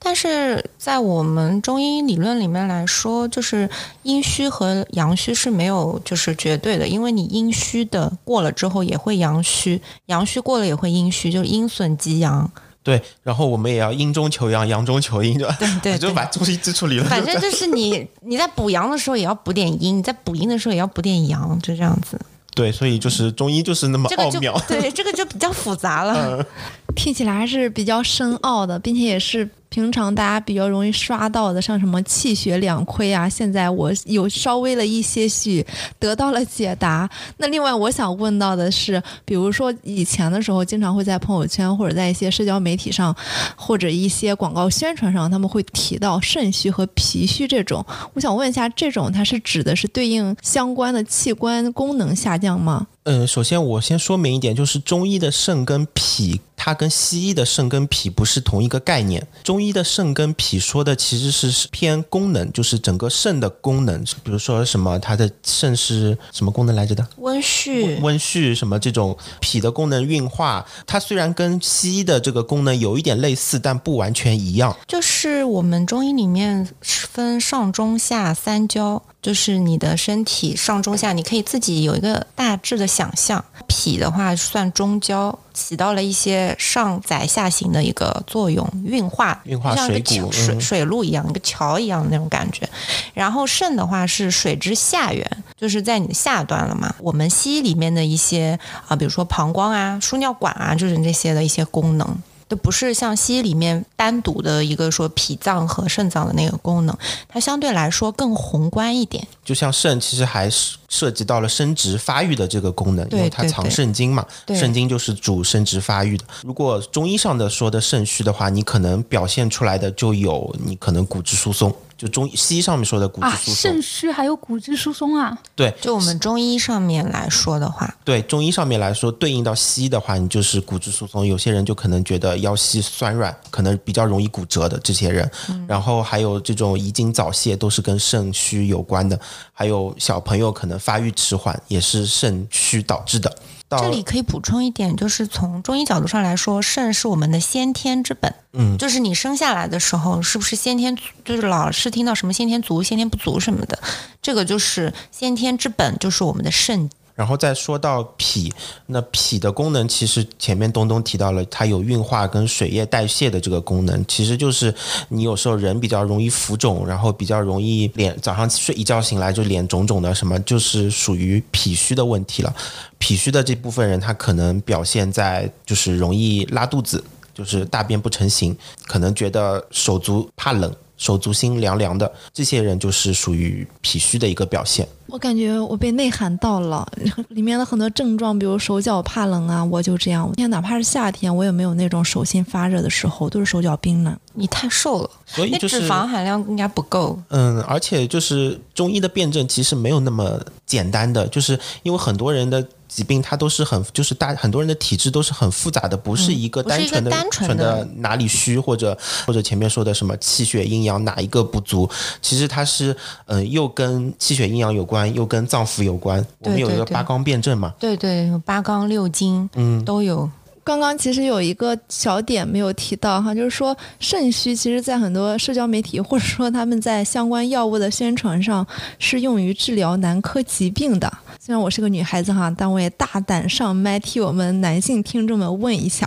[0.02, 3.70] 但是在我们中医理论里面来说，就是
[4.04, 12.50] 阴虚和阳虚是没有就是绝对的，因为你阴虚的过了之后也会阳虚，阳虚过了也会阴虚，就是阴损及阳。
[12.82, 15.58] 对，然后我们也要阴中求阳，阳中求阴， 对吧？
[15.60, 22.18] 对对就把中医基础理论，反正就是你 你在补阳的时候也要补点阴，你在补阴的时候也要补点阳，就这样子。
[22.56, 24.62] 对，所以就是中医就是那么这个就奥妙。
[24.66, 26.46] 对，这个就比较复杂了。
[27.02, 29.50] 听起来还是比较深奥的，并且也是。
[29.70, 35.66] 平常大家比较容易刷到的，像什么气血两亏啊，现在我有稍微了一些许
[36.00, 37.10] 得到了解答。
[37.38, 43.16] 那另外我想问到的是，比如说以前的时候，经常会在朋友圈或者在一些社交媒体上，
[43.56, 47.86] 或者一些广告宣传上，他们会提到肾虚和脾虚这种。
[48.14, 52.88] 我想问一下，这种它是指的是对应相关的器官功能下降吗？
[53.04, 59.26] 嗯，首先我先说明一点，就是中医的肾跟脾，它跟西医的肾跟脾不是同一个概念。
[59.44, 67.08] 中医的肾跟脾说的其实是偏功能，就是整个肾的功能，比如说什么它的肾是什么功能来着的？
[67.18, 74.76] 温煦、温煦什么这种脾的功能运化，它虽然跟西医的这个功能有一点类似，但不完全一样。
[74.88, 79.04] 就是我们中医里面分上中下三焦。
[79.22, 83.44] 就是你的身体上中下，你可以自己有一个大致的想象。
[83.68, 92.70] 脾的话算中焦，起到了一些上载下行的一个作用，运化，运化像一水谷，个水嗯水路一样，一个桥一样的那种感觉。
[93.14, 96.94] 然后肾的话是水之下缘，就是在你的下端了嘛。
[97.00, 98.58] 我们西医里面的一些
[98.88, 102.08] 啊，比如说膀胱啊、输尿管啊，就是这些的一些功能。
[102.50, 106.98] 都不是像西医里面单独的一个说脾脏和肾脏的那个功能，
[107.30, 109.26] 它相对来说更宏观一点。
[109.46, 116.26] 就像肾，其实还是涉及到了生殖发育的这个功能，因为它藏肾精嘛，肾精就是主生殖发育的。
[116.44, 131.28] 如果中医上的说的肾虚的话，你可能表现出来的就有你可能骨质疏松，就中西医上面说的骨质啊，疏松肾，虚还有骨质疏松啊，对就我们中医上面来说的话，对，中医上面来说，对应到西医的话，你就是骨质疏松。
[131.28, 135.30] 有些人就可能觉得腰膝酸软，可能比较容易骨折的这些人。
[135.68, 139.20] 然后还有这种遗精早泄，都是跟肾虚有关的。
[139.52, 143.36] 还有小朋友可能发育迟缓，也是肾虚导致的。
[143.70, 148.34] 到这里可以补充一点，就是从中医角度上来说，肾是我们的先天之本。
[148.52, 153.80] 嗯就是你生下来的时候，是不是先天，就是老是听到什么先天足、先天不足什么的，
[154.22, 156.90] 这个就是先天之本，就是我们的肾。
[157.20, 158.50] 然后再说到脾，
[158.86, 164.74] 那脾的功能其实前面东东提到了，它有运化跟水液代谢的这个功能，其实就是
[165.10, 172.56] 你有时候人比较容易浮肿，然后比较容易脸早上睡一觉醒来就脸肿肿的，什么就是属于脾虚的问题了。
[172.98, 177.04] 脾虚的这部分人，他可能表现在就是容易拉肚子，
[177.34, 180.74] 就是大便不成形，可能觉得手足怕冷。
[181.00, 184.88] 手足心凉凉的，这些人就是属于脾虚的一个表现。
[185.08, 186.88] 我感觉我被内涵到了，
[187.30, 190.32] 里面的很多症状，比如手脚怕冷啊，我就这样。
[190.52, 194.16] 哪怕是夏天，我也没有那种手心发热的时候，都是手脚冰冷。
[194.34, 197.20] 你太瘦了，所以就是脂肪含量应该不够。
[197.30, 211.90] 嗯，而且就是中医的辩证其实没有那么简单的，就是因为很多人的疾病它都是很，就是大很多人的体质都是很复杂的，不是一个单纯的、单纯的的哪里虚或者或者前面说的什么气血阴阳哪一个不足，
[212.22, 212.94] 其实它是
[213.28, 216.26] 嗯、又跟气血阴阳有关，又跟脏腑有关。
[216.40, 220.30] 我们有一个八纲辩证嘛，对对，有八纲六经，嗯，都有。
[220.62, 228.66] 刚刚其实有一个小点没有提到哈，就是说肾虚，其实在很多社交媒体或者说他们在相关药物的宣传上
[229.00, 231.12] 是用于治疗男科疾病的。
[231.50, 236.06] 虽然我是个女孩子哈，但我也大胆上麦替我们男性听众们问一下，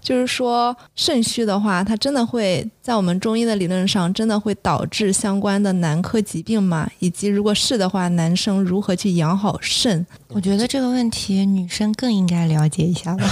[0.00, 6.88] 就是说肾虚的话，它真的会在我们中医的理论上真的会导致相关的男科疾病吗？
[7.00, 10.06] 以及如果是的话，男生如何去养好肾？
[10.28, 13.28] 我觉得这个问题女生更应该了解一下吧。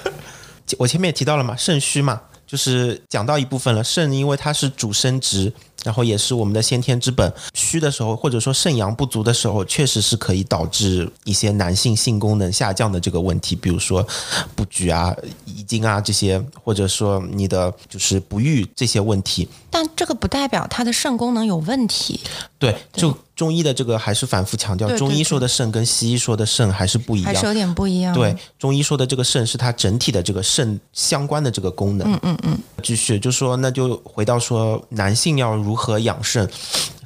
[0.78, 3.84] 我前面也提到了嘛，肾虚嘛，就是讲到一部分了。
[3.84, 5.52] 肾因为它是主生殖，
[5.84, 7.32] 然后也是我们的先天之本。
[7.54, 14.04] 虚的时候，或者说肾阳不足的时候，确实是可以导致一些男性性功能下降的这个问题，比如说
[14.56, 19.48] 不举啊、遗精啊这些，或者说你的就是不育这些问题。
[19.70, 22.18] 但这个不代表他的肾功能有问题。
[22.58, 27.32] 对，就中医的这个还是反复强调，对对中医说的肾跟西医说的肾还是不一样。
[27.32, 28.12] 还是有点不一样。
[28.12, 32.12] 对，中医说的这个肾是它整体的这个肾相关的这个功能。
[32.12, 36.46] 嗯嗯嗯，继续就说，那就回到说男性要如何养肾，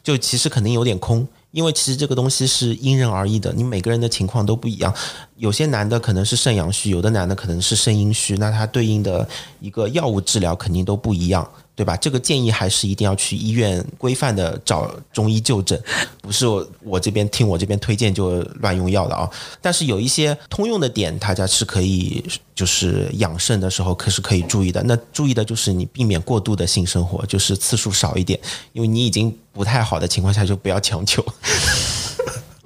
[0.03, 1.25] 就其实肯定有点空。
[1.53, 4.93] 因为其实这个东西是因人而异的，你每个人的情况都不一样。
[5.37, 9.29] 有些男的可能是肾阳虚，有的男的可能是肾阴虚，那他对应的
[9.61, 11.97] 一个药物治疗肯定都不一样，对吧？
[11.97, 15.81] 这个建议还是一定要去医院规范的找中医就诊，
[16.23, 19.29] 不是我我这边听我这边推荐就乱用药的啊。
[19.61, 24.83] 但是有一些通用的点，大家是可以就是养肾的时候可是可以注意的。
[24.85, 28.39] 那注意的就是你避免过度的性生活，就是次数少一点，
[28.73, 31.25] 因为你已经不太好的情况下就不要强求。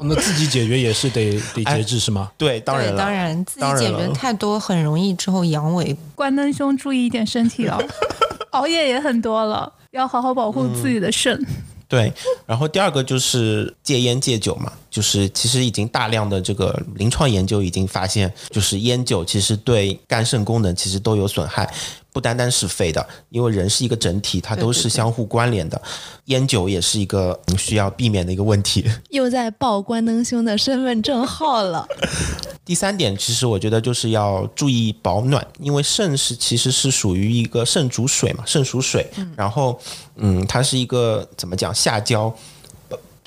[0.01, 2.31] 那自己解决也是得得哎节制是吗？
[2.39, 5.97] 对，当然了，当然自己解决太多，很容易之后阳痿。
[6.15, 7.83] 关灯兄注意一点身体哦，
[8.51, 11.45] 熬夜也很多了，要好好保护自己的肾。
[11.89, 12.13] 对，
[12.47, 21.73] 然后第二个就是戒烟戒酒嘛，就是其实已经大量的这个临床研究已经发现，就是烟酒其实对肝肾功能其实都有损害，
[22.13, 25.81] 不单单是肺的，因为人是一个整体，它都是相互关联的。
[26.27, 28.85] 烟酒也是一个嗯需要避免的一个问题。
[29.11, 31.87] 又在报关灯兄的身份证号了。
[32.65, 39.81] 第三点，其实我觉得就是要注意保暖，因为肾是其实是属于一个肾主水嘛，肾属水，然后
[40.17, 42.35] 嗯，它是一个怎么讲下焦。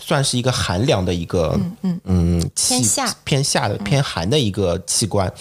[0.01, 5.31] 呃算是一个寒凉的一个嗯嗯气偏下偏下的偏寒的一个器官，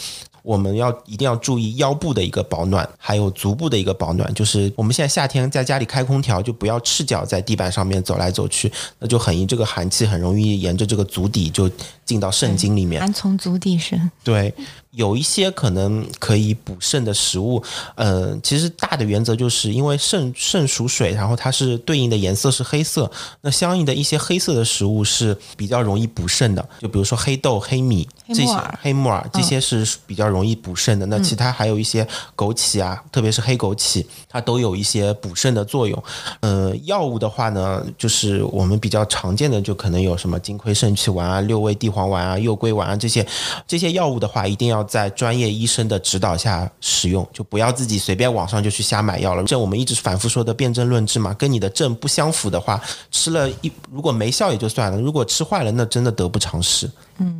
[0.42, 4.32] 我们要一定要注意腰部的一个保暖，还有足部的一个保暖。
[4.34, 11.70] 就是我们现在夏天在家里开空调，就不要赤脚在地板上面走来走去，那就很这个寒气很容易沿着这个足底就
[12.04, 13.00] 进到肾经里面。
[13.00, 14.52] 寒从足底生，对，
[14.90, 17.62] 有一些可能可以补肾的食物，
[17.94, 23.10] 呃，其实大的原则就是因为肾肾属水，然后它是对应的颜色是黑色，
[23.42, 31.06] 那相应的一些黑色的食物是比较容易补肾的，就比如说黑豆、黑米这些黑木耳黑木耳这些是比较容易补肾的。
[31.06, 36.02] 那其他还有一些枸杞啊，特别是黑枸杞，它都有一些补肾的作用。
[36.40, 43.24] 呃，药物的话呢，就是我们比较常见的，就可能有什么金匮肾气丸啊、六味地黄丸啊、右归丸啊这些。
[43.66, 49.44] 这些药物的话，一定要在专业医生的指导下使用，就不要自己随便网上就去瞎买药了。
[49.44, 56.90] 这我们一直反复说的辨证论治嘛，跟你的症不相符的话，吃了一如果没效也就算了，如果吃坏了，那真的得不偿失。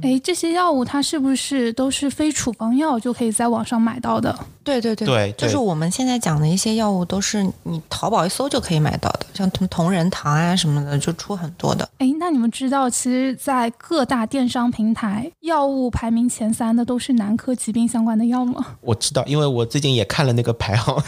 [0.03, 4.35] 哎，这些药物它是不是都是非处方药就可以在网上买到的？
[4.63, 11.89] 对对对对对就是我们现在讲的一些药物，都是你淘宝一搜就可以买到的，像同同仁堂啊什么的，就出很多的。
[11.99, 18.65] 哎，那你们知道，其实，在各大电商平台，药物排名前三的都是男科疾病相关的药吗？
[18.83, 20.95] 我知道，因为我最近也看了那个排行。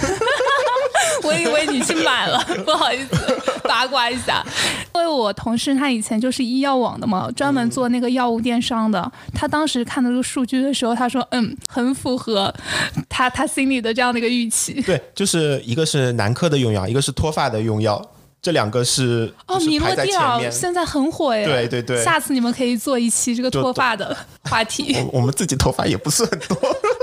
[1.24, 3.41] 我以为你去买了，不好意思，
[3.72, 4.44] 八卦一下。
[4.94, 9.10] 因为我同事他以前就是医药网的嘛，专门做那个药物电商的。
[9.34, 12.52] 他当时看到这个数据的时候，他说：“嗯，很符合
[13.08, 14.74] 他他心里的这样的一个预期。
[14.82, 18.00] 对，就是一个是男科的用药，一个是脱发的用药，
[18.42, 20.50] 这两个是”哦，米诺地尔。
[20.50, 21.46] 现在很火耶！
[21.46, 24.94] 对对对下次你们可以做一期这个脱发的话题。
[25.12, 27.01] 我我们自己头发也不是很多，这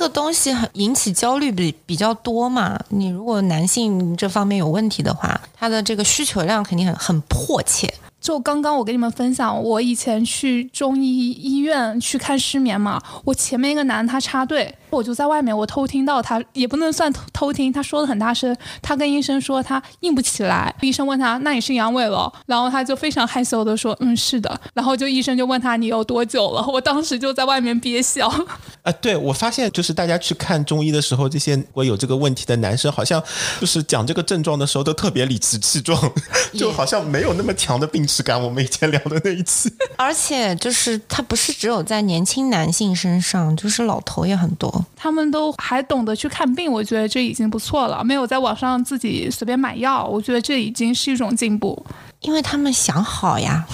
[0.00, 2.76] 个东西很引起焦虑比比较多嘛。
[2.88, 7.92] 你如果男性这方面有问题的话，他的这个需求量肯定很很迫切。
[8.20, 28.28] 就刚刚我跟你们分享，我以前去中医医院去看失眠嘛，我前面一个男的他插队，我就在外面，我偷听到他也不能算偷偷听，他说的很大声，他跟医生说他硬不起来，医生问他那你是阳痿了，然后他就非常害羞的说嗯是的，然后就医生就问他你有多久了，我当时就在外面憋笑，
[28.82, 33.22] 啊，对我发现就是大家去看中医的时候，这些我有这个问题的男生，好像
[33.60, 35.98] 就是讲这个症状的时候都特别理直气壮，
[36.54, 38.40] 就好像没有那么强的病耻感。
[38.40, 44.79] 我们以前聊的那一期， 而且就是他不是只有在年轻男性身上，就是老头也很多。
[44.96, 51.84] 他们都还懂得去看病，我觉得这已经不错了，没有在网上自己随便买药，我觉得这已经是一种进步。
[52.20, 53.64] 因为他们想好呀，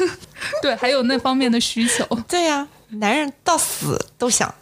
[0.62, 2.04] 对，还有那方面的需求。
[2.26, 4.52] 对呀、男人到死都想。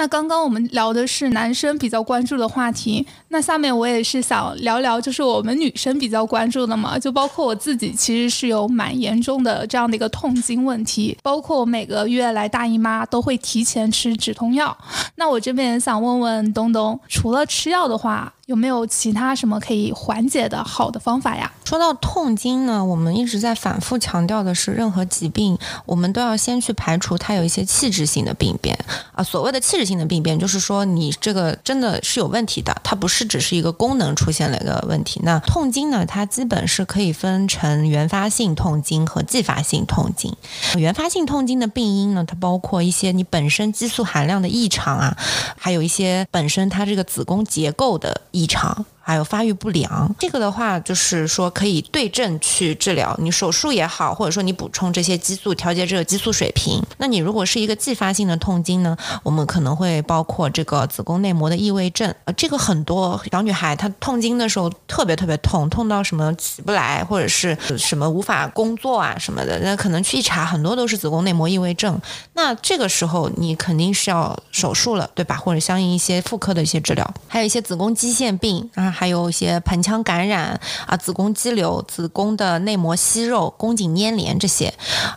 [0.00, 14.74] 那刚刚我们聊的是男生比较关注的话题，那下面我也是想聊聊，就是我们女生比较关注的嘛，就包括我自己，其实是有蛮严重的这样的一个痛经问题，包括我每个月来大姨妈都会提前吃止痛药。
[15.16, 21.48] 那我这边也想问问东东，除了吃药的话，有没有其他什么可以缓解的好的方法呀？
[21.64, 28.76] 说到痛经呢，我们一直在反复强调的是，任何疾病我们都要先去排除它有一些器质性的病变
[29.12, 29.22] 啊。
[29.22, 35.20] 所谓的器质性的病变，就是说你这个真的是有问题的，它不是只是一个功能出现了一个问题。
[35.22, 40.34] 那痛经呢，它基本是可以分成原发性痛经和继发性痛经。
[40.76, 45.16] 原发性痛经的病因呢，它包括一些你本身激素含量的异常啊，
[45.56, 48.86] 还有一些本身它这个子宫结构的异常。
[49.10, 56.80] 还有发育不良，这个的话就是说可以对症去治疗，你手术也好，或者说你补充这些激素，调节这个激素水平。
[56.98, 72.00] 那你如果是一个继发性的痛经呢，我们可能会包括这个子宫内膜的异位症，呃，这个很多小女孩她痛经的时候特别特别痛，痛到什么起不来，或者是什么无法工作啊什么的，那可能去一查，很多都是子宫内膜异位症。
[72.34, 75.34] 那这个时候你肯定是要手术了，对吧？
[75.34, 78.88] 或者相应一些妇科的一些治疗，还有一些子宫肌腺病啊。
[79.00, 84.70] 还有一些盆腔感染啊、子宫肌瘤、子宫的内膜息肉、宫颈粘连这些。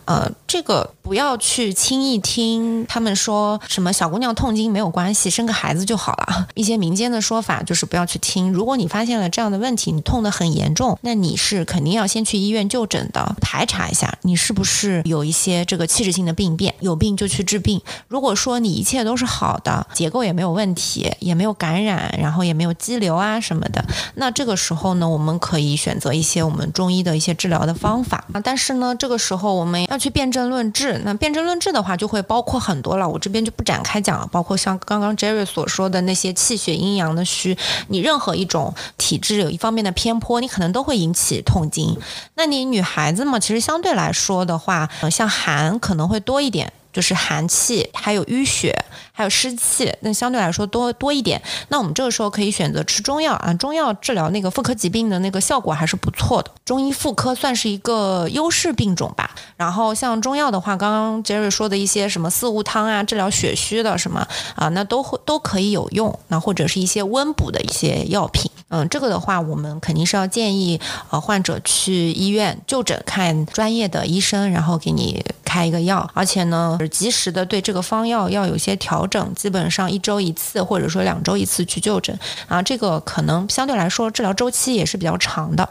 [0.05, 6.47] 呃，这个不要去轻易听他们说什么小姑娘痛经没有关系，生个孩子就好了。
[6.53, 8.53] 一些民间的说法就是不要去听。
[8.53, 17.81] 如果你发现了这样的问题，你痛得很严重，那你是肯定要先去医院就诊的，排查一下你是不是有一些这个器质性的病变，有病就去治病。
[18.07, 23.67] 如果说你一切都是好的，结构也没有问题，也没有感染，然后也没有肌瘤啊什么，
[24.15, 28.41] 那这个时候呢，我们可以选择一些我们中医的一些治疗的方法啊。
[28.43, 37.57] 但是呢，这个时候我们要去辨证论治，那辨证论治的话就会包括很多了，我这边就不展开讲了，包括像刚刚 Jerry 所说的那些气血阴阳的虚，
[37.87, 41.97] 你任何一种体质有一方面的偏颇，你可能都会引起痛经。
[42.35, 46.71] 那你女孩子嘛，其实相对来说的话，像寒可能会多一点。
[46.93, 48.73] 就是寒气，还有淤血，
[49.11, 51.41] 还有湿气，那相对来说多多一点。
[51.69, 56.51] 那我们这个时候可以选择吃中药啊，中药治疗那个妇科疾病的那个效果还是不错的。
[56.63, 59.31] 中医妇科算是一个优势病种吧。
[59.57, 64.25] 然后像中药的话，刚刚杰瑞说的一些什么四物汤啊，治疗血虚的什么
[64.55, 66.19] 啊，那都会都可以有用。
[66.27, 68.51] 那或者是一些温补的一些药品。
[68.69, 70.79] 嗯，这个的话，我们肯定是要建议
[71.11, 82.17] 呃患者去医院就诊，看专业的医生，然后给你开一个药，而且呢，及时的对这个方药要有些调整，基本上一周一次，或者说两周一次去就诊
[82.47, 85.67] 啊，这个可能相对来说治疗周期也是比较长的。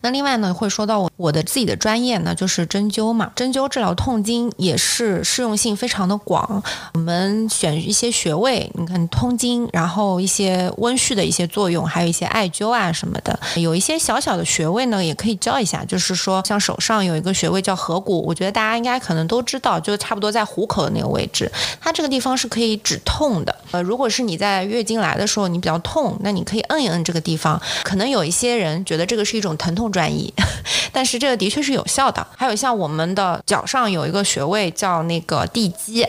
[0.00, 3.30] 那另外呢，会说到我我的自己的专业呢，就是针灸嘛。
[3.36, 6.62] 针灸治疗痛经也是适用性非常的广。
[6.94, 13.38] 我们选一些穴位，你看通经，然后一些温煦的一些作用，还有一些艾灸啊什么的。
[13.56, 15.84] 有一些小小的穴位呢，也可以教一下。
[15.84, 21.50] 就是说，像手上有一个穴位叫合谷，我觉得大家应该可能都知道，就差不多在虎口的那个位置。
[21.80, 23.54] 它这个地方是可以止痛的。
[23.72, 27.60] 呃，如果是你在月经来的时候你比较痛，那你可以摁一摁这个地方。
[27.82, 30.32] 可能有一些人觉得这个是一种疼痛转移，
[30.92, 32.24] 但是这个的确是有效的。
[32.36, 36.06] 还有像我们的脚上有一个穴位叫那个地基，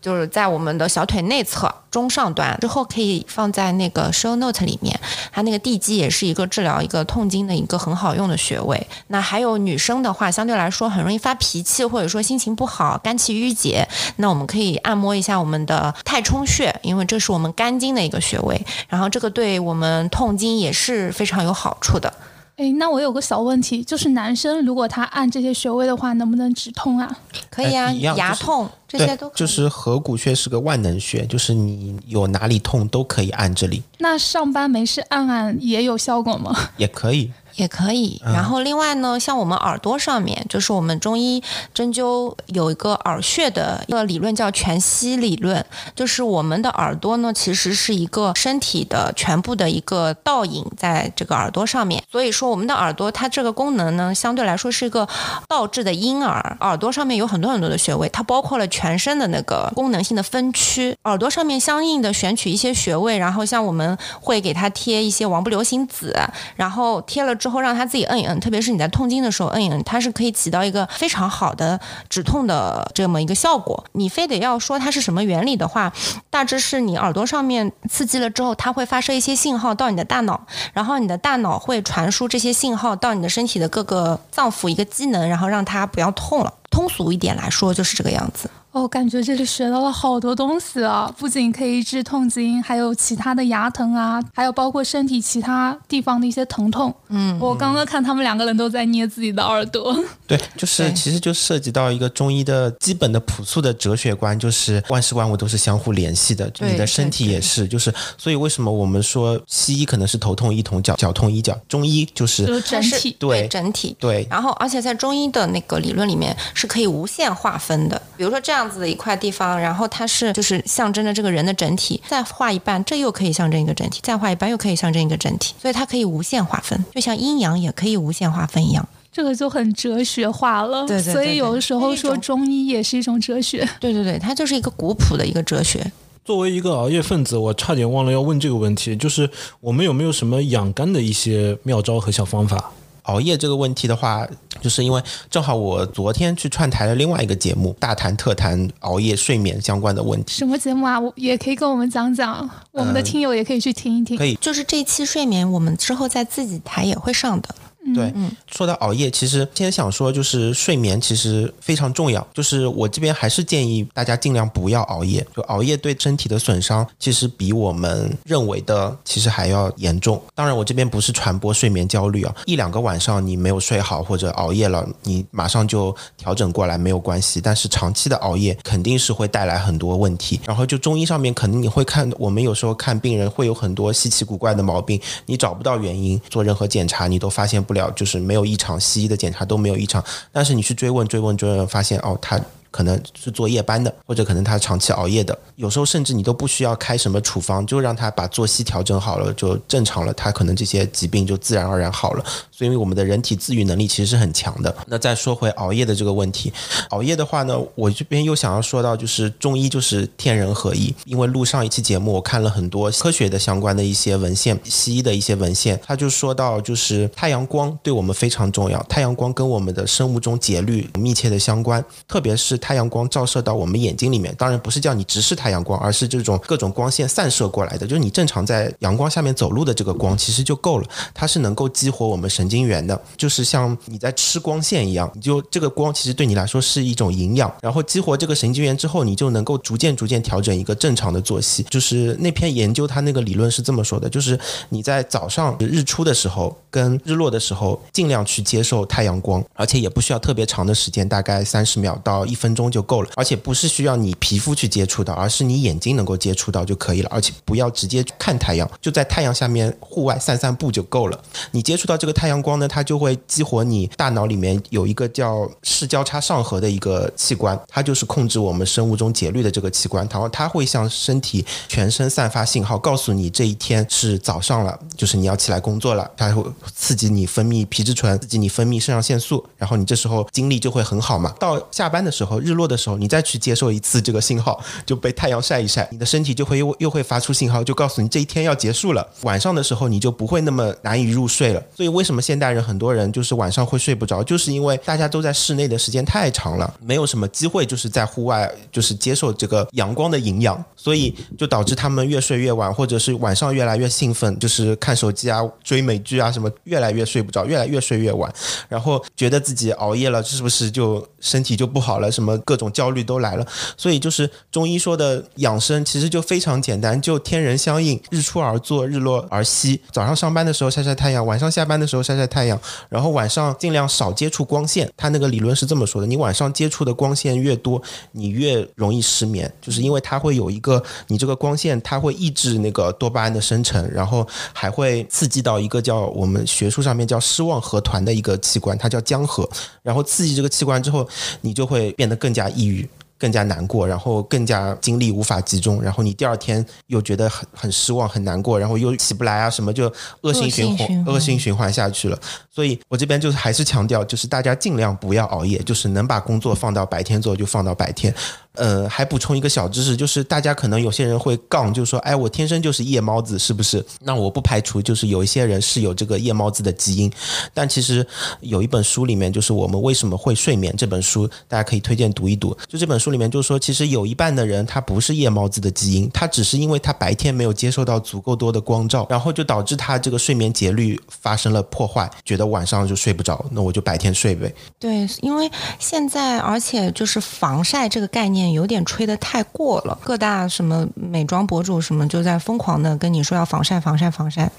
[0.00, 4.98] 就是在我们的小腿内侧中上端，之后可以放在那个 show note 里面。
[5.32, 8.86] 它那个地基也是一个治疗一个痛经的一个很好用的穴位。
[9.08, 13.86] 那还有女生的话，相对来说很容易发脾气，或者说心情不好、肝气郁结，
[14.16, 22.12] 那我们可以按摩一下我们的太冲穴，因为这是我们肝经的一个穴位，然后这个对我们痛经也是非常有好处的。
[22.60, 27.10] 哎，那我有个小问题，就是男生如果他按这些穴位的话，能不能止痛啊？
[27.48, 29.38] 可以啊，哎一样就是牙痛这些都可以。
[29.38, 36.54] 就是合谷穴是个万能穴，就是你有哪里痛都可以按这里，那上班没事按按也有效果吗？
[36.76, 37.30] 也可以。
[37.56, 38.20] 也可以。
[38.24, 41.42] 然后另外呢，像我们耳朵上面，就是我们中医
[41.74, 52.02] 针灸有一个耳穴的一个理论叫全息理论，就是我们的耳朵呢其实是一个身体的全部的一个倒影在这个耳朵上面。
[52.10, 55.08] 所以说我们的耳朵它这个功能呢，相对来说是一个
[55.48, 56.56] 倒置的婴儿。
[56.60, 60.96] 耳朵上面有很多很多的穴位，它包括了全身的那个功能性的分区。
[61.04, 66.14] 耳朵上面相应的选取一些穴位，然后像我们会给它贴一些王不留行子，
[66.56, 73.82] 然后贴了之后让它自己摁一摁，特别是你在痛经的时候摁一摁，它是可以起到一个非常好的止痛的这么一个效果。
[73.92, 75.92] 你非得要说它是什么原理的话，
[76.28, 86.52] 大致是你耳朵上面刺激了之后，它会发射一些信号到你的大脑，然后你的大脑会传输这些信号到你的身体的各个脏腑一个机能，然后让它不要痛了。
[86.70, 88.48] 通俗一点来说就是这个样子。
[88.72, 91.12] 哦，感觉这里学到了好多东西啊！
[91.18, 96.94] 不仅可以治痛经，还有其他的牙疼啊，还有包括身体其他地方的一些疼痛。
[97.08, 99.98] 嗯，我刚刚看他们两个人都在捏自己的耳朵。
[100.26, 113.96] 对，就是其实就涉及到一个中医的基本的朴素的哲学观，就是万事万物都是相互联系的，你的身体也是，就是所以为什么我们说西医可能是头痛医头，脚脚痛医脚，中医就是就是整体对整体。
[113.98, 118.00] 对然后，而且在中医的那个理论里面是可以无限划分的。
[118.16, 128.88] 比如说这样子的一块地方，然后它是就是象征着这个人的整体，再画一半，这又可以象征一个整体，再画一半又可以象征一个整体，所以它可以无限划分，就像阴阳也可以无限划分一样。
[129.12, 130.86] 这个就很哲学化了。
[130.86, 133.68] 对对对所以有的时候说中医也是一种哲学。
[133.80, 135.90] 对对对，它就是一个古朴的一个哲学。
[136.24, 139.28] 作为一个熬夜分子，我差点忘了要问这个问题，就是
[139.60, 142.72] 我们有没有什么养肝的一些妙招和小方法？
[143.02, 144.26] 熬夜这个问题的话，
[144.60, 150.34] 就是因为正好我昨天去串台了另外一个节目，大谈特谈熬夜睡眠相关的问题。
[150.34, 150.98] 什么节目啊？
[150.98, 154.16] 我也可以跟我们讲讲，我们的听友也可以去听一听。
[154.16, 157.54] 可以就是这期睡眠，我们之后在自己台也会上的。
[157.94, 158.12] 对，
[158.46, 162.24] 说到熬夜，其实今天想说，就是睡眠其实非常重要。
[162.34, 165.26] 就是我这边还是建议大家尽量不要熬夜。
[165.34, 170.22] 就熬夜对身体的损伤，其实比我们认为的其实还要严重。
[170.34, 177.40] 当然，我这边不是传播睡眠焦虑啊，一两个晚上你没有睡好或者熬夜了，你马上就调整过来没有关系。
[177.40, 180.38] 但是长期的熬夜肯定是会带来很多问题。
[180.44, 187.88] 然后就中医上面肯定你会看，我们有时候看病人会有很多稀奇古怪的毛病，你找不到原因，做任何检查你都发现不了。
[187.92, 192.40] 就是没有异常，西医的检查都没有异常，但是你去追问、追问、追问，发现哦，他。
[192.70, 202.24] 可能是做夜班的，或者可能他长期熬夜的，有时候甚至你都不需要开什么处方，就让他把作息调整好了，就正常了，他可能这些疾病就自然而然好了。
[202.50, 204.74] 所以，我们的人体自愈能力其实是很强的。
[204.86, 206.52] 那再说回熬夜的这个问题，
[206.90, 210.94] 熬夜的话呢，我这边又想要说到，就是中医就是天人合一。
[211.06, 222.59] 因为录上一期节目，我看了很多科学的相关的一些文献，西医的一些文献，他就说到，就是太阳光对我们非常重要，太阳光跟我们的生物钟节律密切的相关，特别是。
[222.60, 230.86] 太阳光照射到我们眼睛里面，当然不是叫你直视太阳光，而是这种各种光线散射过来的，就是你正常在阳光下面走路的这个光，其实就够了。
[231.14, 237.50] 它是能够激活我们神经元的，就是像你在吃光线一样，你就这个光其实对你来说是一种营养。
[237.62, 241.62] 然后激活这个神经元之后，你就能够逐渐逐渐调整一个正常的作息。
[241.70, 244.38] 就是那篇研究它那个理论是这么说的，就是
[244.68, 252.49] 你在早上日出的时候跟日落的时候，尽量去接受太阳光，而且也不需要特别长的时间，大概三十秒到一分。
[252.50, 257.08] 分钟就够了，而且不是需要你皮肤去接触到，而是你眼睛能够接触到就可以了。
[257.12, 261.22] 而且不要直接看太阳，就在太阳下面户外散散步就够了。
[261.52, 270.04] 你接触到这个太阳光呢，它就会激活你大脑里面有一个叫视交叉上核的一个器官，它就是控制我们生物钟节律的这个器官。
[270.10, 276.10] 然后它会向身体全身散发信号，告诉你这一天是早上了，就是你要起来工作了。
[276.16, 276.42] 它会
[276.74, 281.32] 刺激你分泌皮质醇，刺激你分泌肾上腺素，然后你这时候精力就会很好嘛。
[281.38, 282.39] 到下班的时候。
[282.40, 289.06] 日落的时候，你再去接受一次这个信号，就被太阳晒一晒，你的身体就会又又会发出信号，就告诉你这一天要结束了。
[289.22, 291.62] 晚上的时候，你就不会那么难以入睡了。
[291.74, 308.32] 所以，为什么现代人很多人就是晚上会睡不着，就是因为大家都在室内的时间太长了，没有什么机会就是在户外就是接受这个阳光的营养，所以就导致他们越睡越晚，或者是晚上越来越兴奋，就是看手机啊、追美剧啊什么，越来越睡不着，越来越睡越晚，
[308.68, 312.10] 然后觉得自己熬夜了，是不是就身体就不好了？
[312.10, 312.29] 什么？
[312.38, 319.80] 各种焦虑都来了，所以就是中医说的养生，其实就非常简单，就天人相应，日出而作，日落而息。
[319.90, 324.90] 早上上班的时候晒晒太阳，晚上下班的时候晒晒太阳，然后晚上尽量少接触光线。
[324.96, 339.48] 他那个理论是这么说的：你晚上接触的光线越多，你越容易失眠，就是因为它会有一个你这个光线，它会抑制那个多巴胺的生成，然后还会刺激到一个叫我们学术上面叫失望核团的一个器官，它叫江核。
[339.82, 341.08] 然后刺激这个器官之后，
[341.40, 342.19] 你就会变得。
[342.20, 352.18] 更加抑郁，更加难过，然后更加精力无法集中，然后你第二天又觉得很很失望、很难过，然后又起不来啊，什么就恶性循环、恶性循环下去了。
[352.60, 358.14] 所以我这边就是还是强调，就是大家尽量不要熬夜，就是能把工作放到白天做就放到白天。
[358.54, 363.82] 呃，还补充一个小知识，就是大家可能有些人会杠，就是说，哎，我天生就是夜猫子，是不是？
[364.00, 367.10] 那我不排除就是有一些人是有这个夜猫子的基因，
[367.54, 368.04] 但其实
[368.40, 372.54] 有一本书里面，就是我们为什么会睡眠这本书，大家可以推荐读一读。
[372.68, 384.52] 就这本书里面就是说，其实有一半的人他不是夜猫子的基因，他只是因为他白天没有接受到足够多的光照，然后就导致他这个睡眠节律发生了破坏，觉得晚上就睡不着，那我就白天睡呗。
[384.78, 388.50] 对，因为现在而且就是防晒这个概念。
[388.50, 394.50] 有点吹得太过了，各大什么美妆博主什么就在疯狂的跟你说要防晒防晒防晒，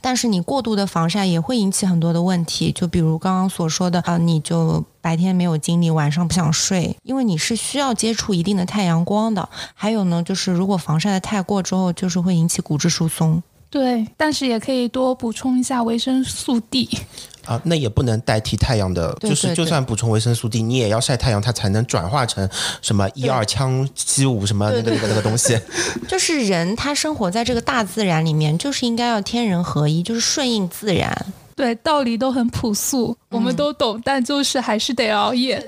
[0.00, 9.48] 但是你过度的防晒也会引起很多的问题，就比如刚刚所说的啊，你就白天没有精力，晚上不想睡，因为你是需要接触一定的太阳光的。
[9.74, 13.42] 还有呢，就是如果防晒的太过之后，就是会引起骨质疏松。
[13.70, 16.88] 对，但是也可以多补充一下维生素 D。
[17.44, 22.46] 啊，那也不能代替太阳的，就是就算补充维生素 D，你也要晒太阳，它才能转化成
[22.82, 25.58] 什么一二羟基五什么那个那个那个东西。
[26.06, 31.26] 就是人他生活在这个大自然里面，就是应该要天人合一，就是顺应自然。
[31.56, 35.58] 对，道理都很朴素，我们都懂，但就是还是得熬夜。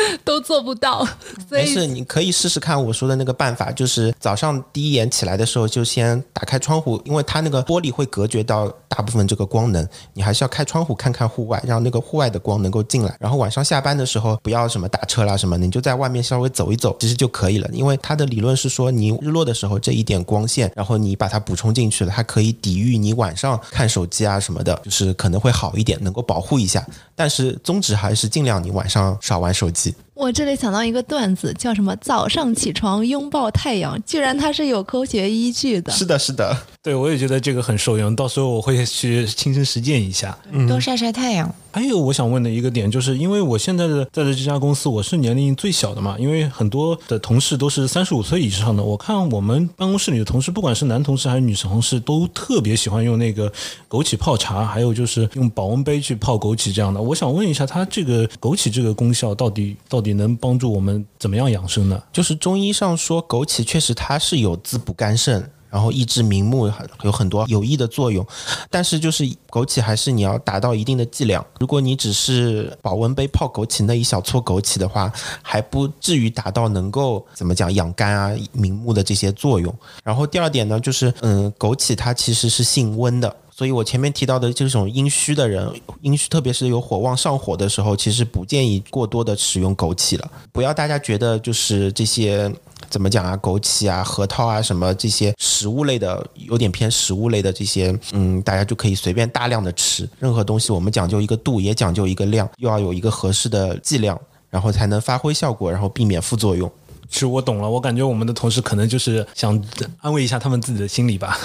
[0.24, 1.04] 都做不到。
[1.48, 13.16] 所没事，以你可以试试看我说的那个办法，就是早上第一眼起来的时候，就先打开窗户，因为它那个玻璃会隔绝到大部分这个光能，你还是要开窗户看看户外，让那个户外的光能够进来。
[13.18, 17.68] 然后晚上下班的时候，不要什么打车啦什么，你就在外面稍微走一走，其实就可以了。
[17.72, 26.84] 因为它的理论是说，你日落的时候这一点光线，然后你把它补充进去了，它可以抵御你晚上看手机啊什么的，就是可能会好一点，能够保护一下。
[27.14, 29.87] 但是宗旨还是尽量你晚上少玩手机。
[29.88, 30.07] Merci.
[30.18, 35.92] 我这里想到一个段子，叫什么“早上起床拥抱太阳”，居然它是有科学依据的。
[35.92, 36.56] 是的，是的。
[36.82, 40.36] 对，我也觉得这个很受用，到时候我会去亲身实践一下。
[40.66, 41.54] 多晒晒太阳。
[41.70, 48.82] 还有我想问的一个点，就是因为我现在的在的这家公司，我是年龄最小的嘛，因为很多的同事都是三十五岁以上的。
[48.82, 53.52] 我看我们办公室里的同事，不管是男同事还是女同事，都特别喜欢用那个
[53.88, 57.00] 枸杞泡茶，还有就是用保温杯去泡枸杞这样的。
[57.00, 62.02] 我想问一下，它这个枸杞这个功效到底到底能帮助我们怎么样养生呢？
[62.12, 66.70] 就是中医上说，枸杞确实它是有滋补肝肾，然后益智明目，
[67.02, 68.26] 有很多有益的作用。
[68.70, 71.44] 但是就是枸杞还是你要达到一定的剂量。
[71.58, 79.74] 如果你只是保温杯泡枸杞那一小撮枸杞的话，还不至于达到能够怎么讲养肝啊、明目的这些作用。
[80.02, 83.36] 然后第二点呢，就是嗯，枸杞它其实是性温的。
[83.58, 85.68] 所以我前面提到的这种阴虚的人，
[86.02, 90.30] 阴虚特别是有火旺上火的时候，其实不建议过多的使用枸杞了。
[90.52, 92.48] 不要大家觉得就是这些
[92.88, 100.08] 怎么讲啊，枸杞啊、核桃啊什么这些食物类的，有点偏食物类的这些，嗯，大家就可以随便大量的吃。
[100.20, 104.16] 任何东西我们讲究一个度，也讲究一个量，又要有一个合适的剂量，
[104.50, 106.70] 然后才能发挥效果，然后避免副作用。
[107.10, 109.60] 是我懂了，我感觉我们的同事可能就是想
[110.00, 111.38] 安慰一下他们自己的心理吧。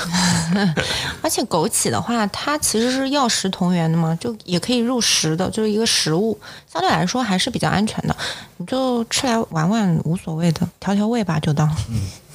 [1.21, 6.37] 而且枸杞的话，它其实是药食同源的嘛，就也可以入食的，就是一个食物，
[6.71, 8.15] 相对来说还是比较安全的。
[8.57, 11.73] 你就吃来玩玩无所谓的，调调味吧，就当。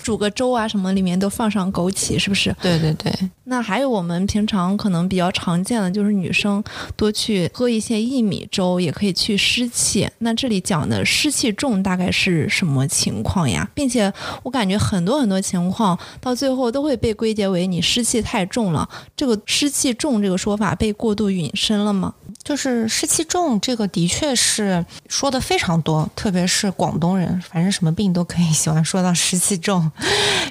[0.09, 2.51] 煮个粥啊什么里面都放上枸杞，是不是？
[2.63, 3.13] 对对对，
[3.45, 6.65] 那还有我们平常可能比较常见的，就是女生
[6.97, 10.09] 多去喝一些薏米粥，也可以去湿气。
[10.21, 13.69] 那这里讲的湿气重大概是什么情况呀？
[13.75, 14.11] 并且
[14.43, 18.89] 我感觉很多很多情况到最后都会被归结为你湿气太重了。
[19.15, 22.15] 这个湿气重这个说法被过度引申了吗？
[22.43, 29.91] 就是湿气重，这个的确是说的非常多，特别是广东人，反正什么病都可以喜欢说到湿气重。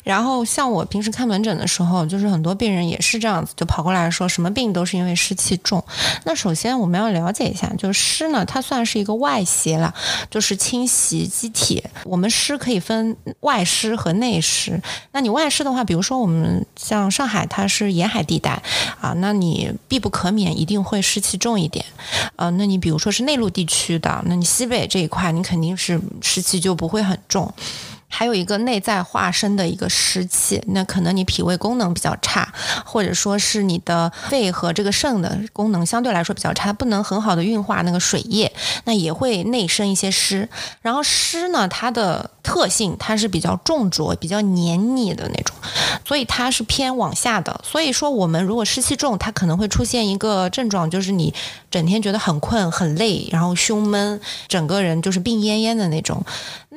[0.03, 5.83] 然后像我平时看门诊的时候，就是很多病人也是这样子，就跑过来说什么病都是因为湿气重。
[6.23, 9.93] 那首先我们要了解一下，就是湿呢，它算是一个外邪了，
[10.29, 11.83] 就是侵袭机体。
[12.03, 14.81] 我们湿可以分外湿和内湿。
[15.11, 18.61] 那你外湿的话，比如说我们像上海，它是沿海地带
[19.01, 21.85] 啊，那你必不可免一定会湿气重一点。
[22.35, 27.53] 呃，那你比如说是内陆地区的，那你西北这一块，你肯定是湿气就不会很重。
[28.10, 32.51] 还有一个内在化生的一个湿气，那可能你脾胃功能比较差，
[32.86, 38.51] 或者说是你的肺和这个肾的功能相对来说比较差，不能很好的运化那个水液，
[38.86, 40.47] 那也会内生一些湿。
[40.82, 45.55] 然后湿呢，它的特性它是比较重浊、比较黏腻的那种，
[46.05, 47.60] 所以它是偏往下的。
[47.64, 51.34] 所以说，我们如果湿气重，它可能会出现一个症状，就是你
[51.70, 56.24] 整天觉得很困、很累，然后胸闷，整个人就是病恹恹的那种。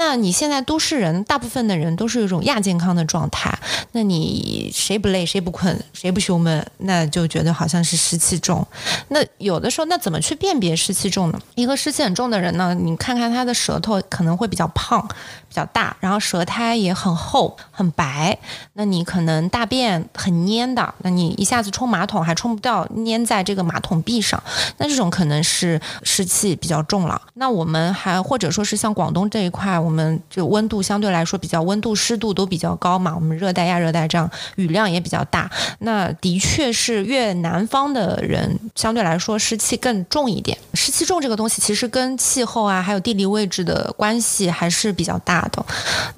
[0.00, 3.56] 那你现在都市人，大部分的人都是一种亚健康的状态。
[3.92, 8.66] 那你谁不累，谁不困，谁不胸闷，那就觉得好像是湿气重。
[9.08, 11.38] 那有的时候，那怎么去辨别湿气重呢？
[11.54, 15.06] 一个湿气很重的人呢，你看看他的舌头可能会比较胖、
[15.50, 18.38] 比较大，然后舌苔也很厚、很白。
[18.74, 24.40] 那你可能大便很粘的，那你一下子冲马桶还冲不掉，粘在这个马桶壁上，
[24.78, 27.20] 那这种可能是湿气比较重了。
[27.34, 40.56] 那我们还或者说是像广东这一块，我们就温度相对来说比较温度湿度都比较高嘛，我们热带亚热带这样雨量也比较大，那的确是越南方的人相对来说湿气更重一点。
[40.74, 45.64] 湿气重这个东西其实跟气候啊还有地理位置的关系还是比较大的。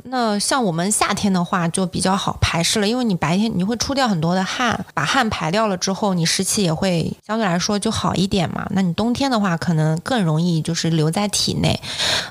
[0.04, 8.66] 那像我们夏天的话就比较好排湿了，因为你白天你会出掉很多的汗，把汗排掉了之后，你湿气也会相对来说就好一点嘛。
[8.70, 11.80] 那你冬天的话可能更容易就是留在体内，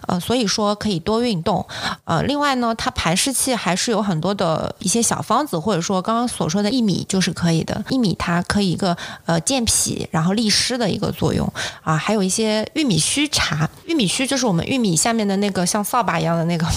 [0.08, 1.66] 呃，所以说可以多运动。
[2.04, 7.84] 呃，另外呢，它排湿气还是有很多的一些小方子，或者说刚刚所说的薏米就是可以的。
[7.90, 11.52] 薏米它可以一个呃健脾然后利湿的一个作用
[11.84, 16.68] 啊，还有一些玉米须茶，玉米须就是我们玉米下面的那个像扫把一样的那个。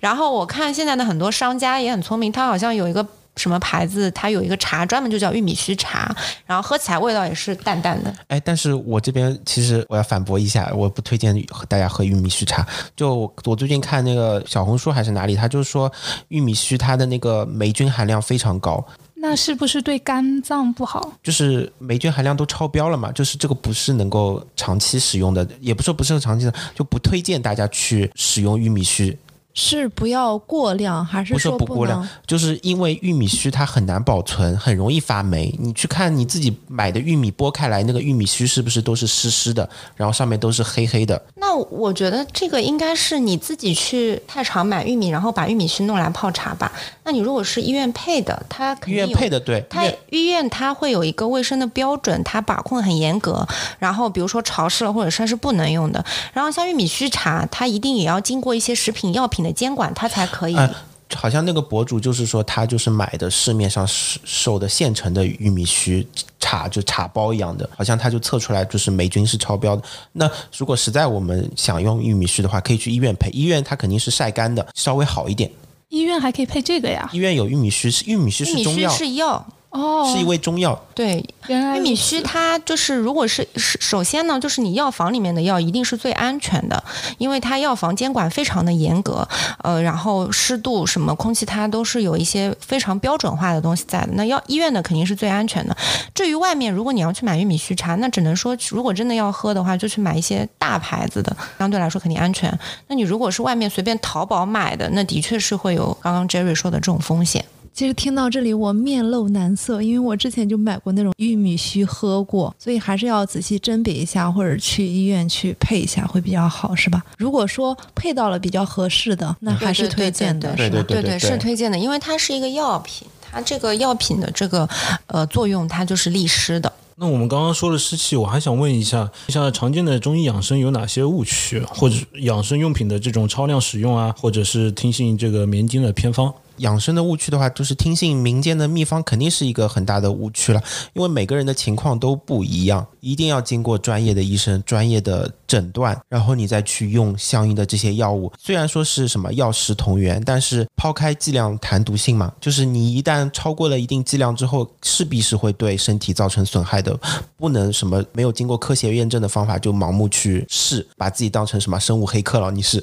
[0.00, 3.06] 然后我看现在的很多商家也很聪明，他好像有一个。
[3.36, 6.14] 什么牌子，它有一个茶专门就叫玉米须茶，
[6.46, 8.14] 然后喝起来味道也是淡淡的。
[8.28, 11.34] 哎，但是我这边其实我要反驳一下，我不推荐
[11.68, 12.64] 大家喝玉米须茶。
[12.94, 15.92] 就我我最近看那个小红书还是哪里，他就是说
[16.28, 18.86] 玉米须它的那个霉菌含量非常高，
[19.16, 21.12] 那是不是对肝脏不好？
[21.20, 29.18] 就是霉菌含量都超标了嘛，就是这个不是能够长期使用的，也不是说不适合长期的，就不推荐大家去使用玉米须。
[29.54, 35.56] 是不要过量，还是说不过量？，就是因为玉米须它很难保存，很容易发霉。
[35.60, 41.20] 你去看你自己买的玉米剥开来，那个玉米须是不是都是湿湿的，然后上面都是黑黑的？
[41.36, 46.72] 那我觉得这个应该是你自己去菜场买玉米，然后把玉米须弄来泡茶吧。
[47.04, 53.46] 那你如果是医院配的，它肯医院配的对，它医院它会有一个卫生的标准，它把控很严格。
[53.78, 56.04] 然后比如说潮湿了或者说是不能用的。
[56.32, 60.56] 然后像玉米须茶，它一定也要经过一些食品药品的监管，它才可以。
[60.56, 60.74] 啊
[61.16, 66.04] 好像那个博主就是说，他就是买的市面上售售的现成的玉米须
[66.40, 69.82] 茶，就茶包一样的，好像他就测出来就是霉菌是超标的。
[70.12, 75.48] 那如果实在我们想用玉米须的话，可以去医院配，医院它肯定是晒干的，稍微好一点。
[75.90, 77.08] 医院还可以配这个呀？
[77.12, 80.80] 医院有玉米须，是玉米须玉米须是中药，是药，哦，是一味中药。
[80.94, 86.82] 对，原来玉米须它就是，如果是是首先呢，就是你药房里面的药一定是最安全的，
[87.18, 89.26] 因为它药房监管非常的严格，
[89.64, 94.12] 呃，然后湿度什么空气它都是有一些非常标准化的东西在的。
[94.12, 95.76] 那药医院的肯定是最安全的。
[96.14, 102.56] 至于外面，如果你要去买玉米须茶，那只能说如果真的要喝的话，就去买一些大牌子的，相对来说肯定安全。
[102.86, 107.44] 那你如果是外面随便淘宝买的，那的确是会有刚刚 Jerry 说的这种风险。
[107.74, 117.02] 其实听到这里，我面露难色，因为我之前就买过那种玉米须喝过，所以还是要仔细甄别一下，或者去医院去配一下会比较好，是吧？
[117.18, 120.84] 如果说配到了比较合适的，那还是推荐的，是吧？
[120.86, 124.68] 对对是推荐的，因为它是一个药品，它这个药品的这个
[125.08, 126.72] 呃作用，它就是利湿的。
[126.94, 136.32] 那我们刚刚说了湿气，我还想问一下，像常见的中医养生有哪些误区，或者养生用品的这种超量使用啊，或者是听信这个棉经的偏方？
[136.58, 140.62] 养生的误区的话，就是听信民间的秘方，肯定是一个很大的误区了。
[140.92, 148.32] 因为每个人的情况都不一样，一定要经过专业的医生、专业的诊断，然后你再去用相应的这些药物。
[148.38, 156.98] 虽然说是什么药食同源，但是抛开剂量谈毒性嘛，就是你一旦超过了一定剂量之后，势必是会对身体造成损害的。
[157.36, 162.50] 不能什么没有经过科学验证的方法就盲目去试，把自己当成什么生物黑客了？
[162.50, 162.82] 你是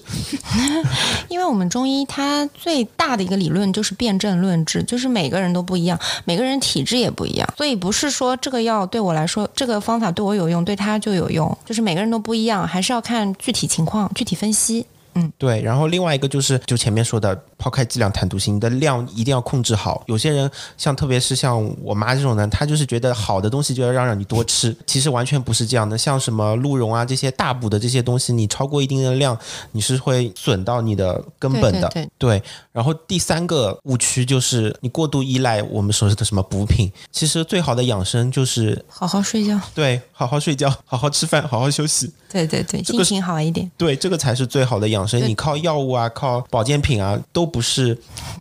[1.29, 14.85] 因为我们中医它最大的一个理论论就是辨证论治，就是每个人都不一样，每个人体质也不一样，所以不是说这个药对我来说，这个方法对我有用，对他就有用，就是每个人都不一样，还是要看具体情况具体分析。
[15.13, 15.31] 嗯。
[15.37, 20.03] 对，然后另外一个就是，就前面说的，抛开剂量谈毒性，你的量一定要控制好。
[20.07, 25.95] 有些人像特别是像我妈这种人，她就是觉得好的东西就要让让你多吃，其实完全不是这样的。
[25.95, 29.37] 像什么鹿茸啊这些大补的这些东西，你超过一定的量，
[29.73, 31.87] 你是会损到你的根本的。
[31.89, 42.11] 对对然后第三个误区就是你过度依赖我们所说的什么补品，其实最好的养生就是好好睡觉，对好好睡觉、 好好吃饭、好好休息。
[42.31, 43.69] 对对对，这个心情好一点。
[43.77, 45.21] 对，这个才是最好的养生。
[45.27, 47.97] 你靠药物啊，靠保健品啊，都不是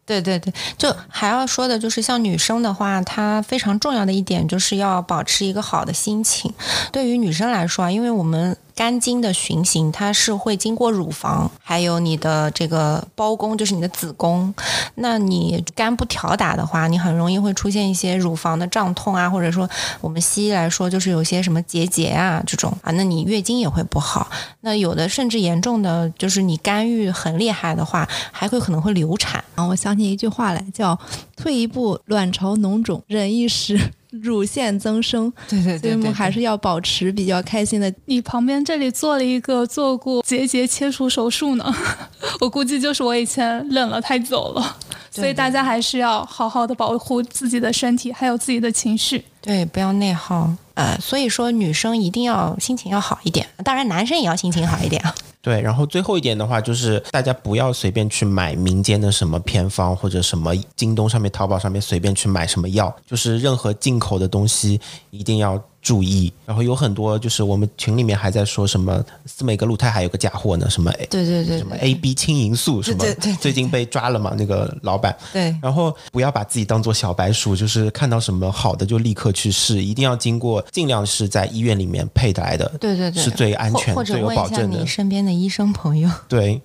[0.06, 6.52] 对对对，就还要说的就是，像女生的话，她非常重要的一点就是要保持一个好的心情。
[6.92, 14.54] 对于女生来说啊，因为我们肝经的循行，它是会经过乳房，还有你的这个包宫，就是你的子宫。
[14.94, 19.68] 那你肝不调达的话，你很容易会出现一些乳房的胀痛啊，或者说
[20.00, 24.30] 我们西医来说就是有些什么结节啊这种啊，那你月经也会不好。
[24.62, 29.44] 那有的甚至严重的就是你肝郁很厉害的话，还会可能会流产。
[29.56, 30.98] 啊，我想起一句话来，叫
[31.36, 35.32] “退一步，卵巢脓肿；忍一时，乳腺增生”。
[35.48, 37.92] 对对所以我们还是要保持比较开心的。
[38.06, 41.74] 你旁边这里做了一个做过结节切除手术呢，
[42.40, 44.76] 我估计就是我以前忍了太久了，
[45.10, 49.24] 所以大家还是要好好的保护自己的身体，还有自己的情绪。
[49.40, 50.50] 对，不要内耗。
[50.80, 55.14] 呃，所以说女生一定要心情要好一点，当然男生也要心情好一点啊。
[55.42, 55.60] 对。
[55.60, 66.32] 然后最后一点的话，就是大家不要随便去买民间的什么偏方或者什么京东上面、淘宝上面随便去买什么药，就是任何进口的东西一定要注意。
[66.44, 75.16] 然后有很多就是我们群里面还在说什么司美格鲁肽还有个假货呢，什么对对对什么 A B 青银素什么对对最近被抓了嘛，那个老板。
[75.32, 84.86] 对然后不要把自己当做小白鼠，就是看到什么好的就立刻去试，一定要经过，尽量是在医院里面配来的，对对对，是最安全或、者最有保证的你。
[84.86, 86.10] 身边的医生朋友。
[86.28, 86.60] 对，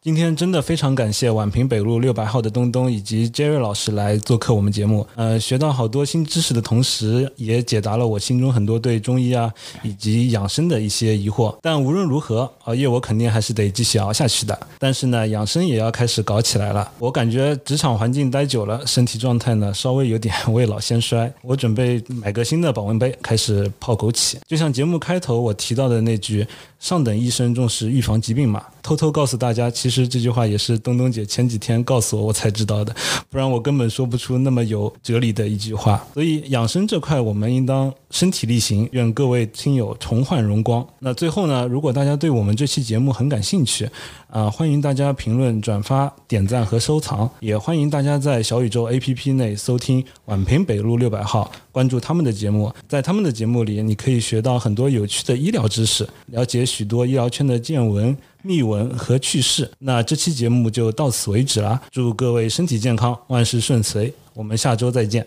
[0.00, 11.52] 今天真的非常感谢宛平北路六百号的东东以及 Jerry 老师来做客我们节目，呃，学到好多新知识的同时，也解答了我心中很多对中医啊以及养生的一些疑惑。
[11.60, 14.56] 但无论如何，熬夜我肯定还是得继续熬下去的。
[14.78, 16.88] 但是呢，养生也要开始搞起来了。
[17.00, 21.30] 我感觉职场环境待久了，身体状态呢稍微有点 未老先衰。
[21.42, 24.36] 我准备买个新的保温杯，开始泡枸杞。
[24.46, 26.46] 就像节目开头我提到的那句。
[26.78, 28.62] 上等医生重视预防疾病嘛？
[28.82, 32.94] 偷偷告诉大家，其实这句话也是东东姐前几天告诉我，我才知道的，
[33.28, 36.02] 不然我根本说不出那么有哲理的一句话。
[36.14, 38.88] 所以养生这块，我们应当身体力行。
[38.92, 40.86] 愿各位亲友重焕荣光。
[41.00, 43.90] 那最后呢，如果大家对我们这期节目很感兴趣，
[44.30, 52.70] 啊，欢迎大家评论、转发、点赞和收藏，也欢迎大家在小宇宙 APP 内搜听宛平北路六百号，关注他们的节目。
[52.86, 56.64] 在他们的节目里，你可以学到很多有趣的医疗知识，了解。
[56.66, 59.70] 许多医疗圈的见闻、秘闻和趣事。
[59.78, 61.80] 那这期节目就到此为止了。
[61.90, 64.12] 祝各位身体健康，万事顺遂。
[64.34, 65.26] 我们下周再见。